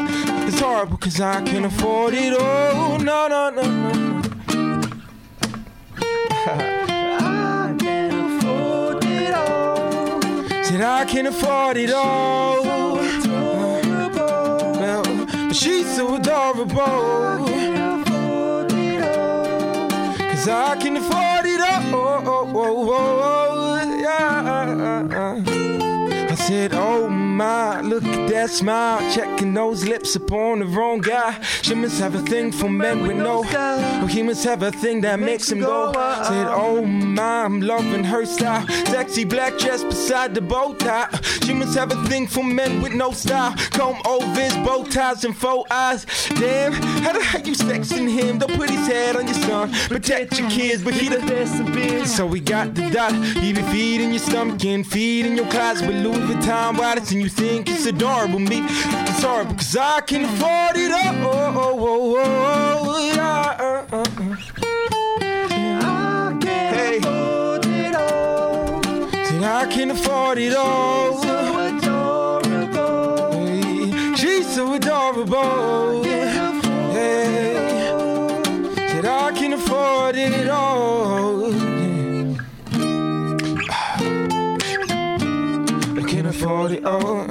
It's 0.46 0.59
horrible 0.59 0.96
because 0.96 1.20
I 1.20 1.42
can't 1.42 1.66
afford 1.66 2.14
it 2.14 2.32
all. 2.40 2.98
No, 2.98 3.28
no, 3.28 3.50
no, 3.50 3.62
no. 3.62 4.22
I 7.18 7.76
can 7.78 8.38
afford 8.38 9.04
it 9.04 9.35
all. 9.35 10.22
Said 10.64 10.80
I 10.80 11.04
can 11.04 11.26
afford 11.26 11.76
it 11.76 11.90
all. 11.90 12.62
Well, 14.80 15.02
but 15.04 15.54
she's 15.54 15.94
so 15.94 16.14
adorable. 16.14 16.64
Cause 20.30 20.48
I 20.48 20.76
can 20.80 20.96
afford 20.96 21.14
it 21.14 21.24
all. 21.24 21.36
Oh, 22.59 22.88
oh, 22.90 23.99
yeah. 24.01 25.42
I 26.31 26.35
said, 26.37 26.73
Oh 26.73 27.15
my, 27.37 27.81
look 27.83 28.05
at 28.05 28.29
that 28.31 28.51
smile. 28.51 28.99
Checking 29.12 29.53
those 29.53 29.85
lips 29.85 30.16
upon 30.16 30.61
the 30.61 30.66
wrong 30.66 31.01
guy. 31.01 31.40
She 31.62 31.75
must 31.75 32.01
have 32.01 32.14
a 32.14 32.22
thing 32.22 32.51
for 32.53 32.68
men 32.68 33.07
with 33.07 33.16
no. 33.16 33.44
Oh, 33.46 34.07
he 34.07 34.22
must 34.22 34.44
have 34.44 34.62
a 34.62 34.72
thing 34.72 35.03
that 35.03 35.20
makes 35.20 35.51
him 35.51 35.61
go. 35.61 35.92
Uh, 35.92 36.25
Said, 36.25 36.46
uh. 36.46 36.55
Oh 36.57 36.85
my, 36.85 37.44
I'm 37.44 37.61
loving 37.61 38.05
her 38.05 38.25
style. 38.25 38.66
Sexy 38.87 39.25
black 39.25 39.59
dress 39.59 39.85
beside 39.85 40.35
the 40.35 40.40
bow 40.40 40.75
tie. 40.75 41.09
She 41.44 41.53
must 41.53 41.77
have 41.77 41.92
a 41.92 42.09
thing 42.09 42.27
for 42.27 42.42
men 42.42 42.81
with 42.83 42.92
no 42.92 43.12
style. 43.12 43.55
Comb 43.70 44.01
overs, 44.05 44.55
bow 44.57 44.85
ties, 44.85 45.25
and 45.25 45.37
faux 45.37 45.70
eyes. 45.70 46.07
Damn, 46.40 46.72
how 46.72 47.12
the 47.12 47.22
heck 47.22 47.46
you 47.46 47.55
sexing 47.55 48.09
him? 48.09 48.38
Don't 48.38 48.55
put 48.55 48.70
his 48.70 48.87
head 48.87 49.16
on 49.16 49.27
your 49.27 49.35
son. 49.35 49.72
Protect 49.88 50.38
your 50.38 50.51
kids, 50.51 50.83
but 50.83 50.94
he 50.94 51.09
the 51.09 51.18
best 51.18 51.61
of 51.61 51.66
biz. 51.72 52.14
So 52.14 52.27
we 52.27 52.40
got 52.40 52.75
the 52.75 52.88
dollar. 52.90 53.22
He 53.40 53.53
be 53.53 53.62
feeding 53.62 54.11
your 54.11 54.20
stomach 54.20 54.64
and 54.64 54.87
feeding 54.87 55.37
your 55.37 55.49
closet 55.49 55.87
with 55.87 55.96
Louis 56.05 56.18
Vuitton 56.18 56.79
wallets, 56.79 57.12
and 57.12 57.26
you 57.27 57.31
think 57.31 57.69
it's 57.69 57.87
adorable. 57.87 58.39
Me, 58.39 58.62
it's 58.62 59.23
horrible, 59.25 59.57
cause 59.57 59.77
I 59.77 60.01
can 60.03 60.25
afford 60.27 60.77
it 60.77 60.93
all. 60.93 61.03
Oh, 61.27 61.55
oh, 61.57 61.75
oh, 61.81 62.17
oh, 62.19 62.85
oh, 62.85 62.99
yeah, 63.05 63.57
uh, 63.59 63.97
uh, 63.97 64.05
uh. 64.17 64.37
Hey. 66.73 67.01
I 69.43 69.67
can 69.67 69.91
afford 69.91 70.39
it 70.39 70.55
all. 70.55 71.21
She's 71.21 71.27
so 71.27 71.59
adorable. 71.77 73.33
Hey, 73.33 74.15
She's 74.15 74.47
so 74.55 74.75
adorable. 74.75 76.06
Afford 86.57 86.73
it 86.73 86.85
all. 86.85 87.27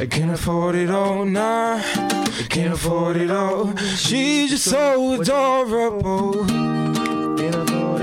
I 0.00 0.06
can't 0.06 0.32
afford 0.32 0.74
it 0.74 0.90
all 0.90 1.24
now. 1.24 1.76
I 1.76 2.46
can't 2.50 2.74
afford 2.74 3.16
it 3.16 3.30
all. 3.30 3.74
She's 3.76 4.50
just 4.50 4.64
so 4.64 5.20
adorable. 5.20 6.44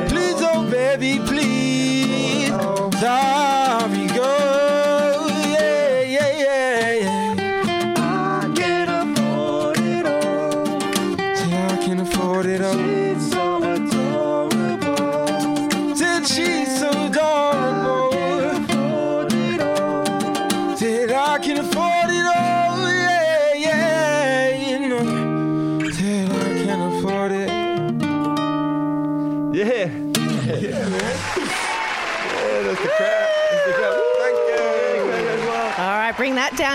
Please, 0.10 0.42
oh 0.42 0.68
baby, 0.72 1.20
please. 1.28 2.48
Sorry, 3.00 3.57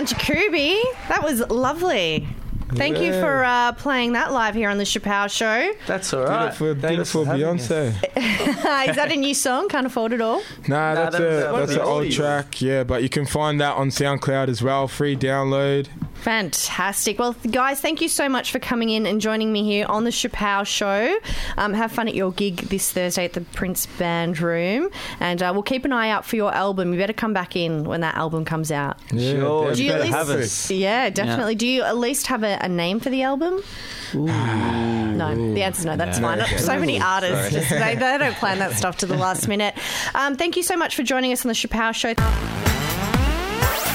bring 0.06 0.16
that 0.16 0.24
down, 0.24 0.50
Jakubi. 0.52 1.08
That 1.08 1.22
was 1.22 1.40
lovely. 1.50 2.28
Thank 2.74 3.00
you 3.00 3.12
for 3.12 3.44
uh, 3.44 3.72
playing 3.72 4.14
that 4.14 4.32
live 4.32 4.54
here 4.54 4.70
on 4.70 4.78
the 4.78 4.84
Shapow 4.84 5.30
Show. 5.30 5.72
That's 5.86 6.12
all 6.14 6.22
Did 6.22 6.30
right. 6.30 6.48
it 6.48 6.54
for, 6.54 6.74
did 6.74 6.78
it 6.78 6.80
Thanks 6.80 7.10
for 7.10 7.24
for 7.24 7.30
having 7.32 7.58
Beyonce. 7.58 7.88
Is 8.88 8.96
that 8.96 9.12
a 9.12 9.16
new 9.16 9.34
song? 9.34 9.68
Can't 9.68 9.86
afford 9.86 10.14
it 10.14 10.22
all. 10.22 10.42
Nah, 10.68 10.94
that's 10.94 11.18
that 11.18 11.22
was, 11.22 11.42
a 11.42 11.48
uh, 11.48 11.58
that's 11.58 11.72
an 11.72 11.80
old 11.80 12.10
track. 12.10 12.62
Yeah, 12.62 12.84
but 12.84 13.02
you 13.02 13.10
can 13.10 13.26
find 13.26 13.60
that 13.60 13.76
on 13.76 13.90
SoundCloud 13.90 14.48
as 14.48 14.62
well. 14.62 14.88
Free 14.88 15.16
download. 15.16 15.88
Fantastic. 16.22 17.18
Well, 17.18 17.35
guys, 17.50 17.80
thank 17.80 18.00
you 18.00 18.08
so 18.08 18.28
much 18.28 18.52
for 18.52 18.58
coming 18.61 18.90
in 18.90 19.06
and 19.06 19.20
joining 19.20 19.52
me 19.52 19.64
here 19.64 19.87
on 19.88 20.04
the 20.04 20.11
Shapow 20.11 20.64
Show. 20.64 21.18
Um, 21.56 21.74
have 21.74 21.90
fun 21.90 22.06
at 22.06 22.14
your 22.14 22.30
gig 22.30 22.56
this 22.68 22.92
Thursday 22.92 23.24
at 23.24 23.32
the 23.32 23.40
Prince 23.40 23.87
Band 23.98 24.38
Room, 24.40 24.88
and 25.18 25.42
uh, 25.42 25.50
we'll 25.52 25.64
keep 25.64 25.85
an 25.85 25.92
eye 25.92 26.11
out 26.11 26.24
for 26.24 26.37
your 26.37 26.54
album. 26.54 26.92
You 26.92 26.98
better 26.98 27.12
come 27.12 27.32
back 27.32 27.56
in 27.56 27.82
when 27.85 28.02
that 28.02 28.14
album 28.14 28.44
comes 28.44 28.70
out. 28.70 28.98
Yeah, 29.12 29.32
Sure, 29.32 29.74
Do 29.74 29.85
you 29.85 29.92
at 29.92 30.00
least, 30.02 30.12
have 30.14 30.30
us. 30.30 30.70
Yeah, 30.70 31.11
definitely. 31.11 31.56
Do 31.56 31.66
you 31.66 31.82
at 31.82 31.96
least 31.96 32.28
have 32.28 32.44
a, 32.44 32.56
a 32.61 32.68
name 32.68 33.00
for 33.00 33.11
the 33.11 33.22
album? 33.22 33.61
No, 35.12 35.54
the 35.54 35.62
answer's 35.62 35.85
no. 35.85 35.96
That's 35.96 36.18
fine. 36.18 36.44
So 36.58 36.78
many 36.78 37.00
artists 37.00 37.52
just 37.52 37.70
they, 37.70 37.94
they 37.94 38.18
don't 38.18 38.35
plan 38.37 38.58
that 38.58 38.72
stuff 38.72 38.96
to 38.98 39.06
the 39.06 39.16
last 39.16 39.46
minute. 39.54 39.74
Um, 40.14 40.37
thank 40.37 40.56
you 40.56 40.62
so 40.62 40.76
much 40.76 40.96
for 40.96 41.02
joining 41.02 41.32
us 41.32 41.44
on 41.44 41.48
the 41.48 41.54
Shapow 41.54 41.94
Show. 41.94 42.71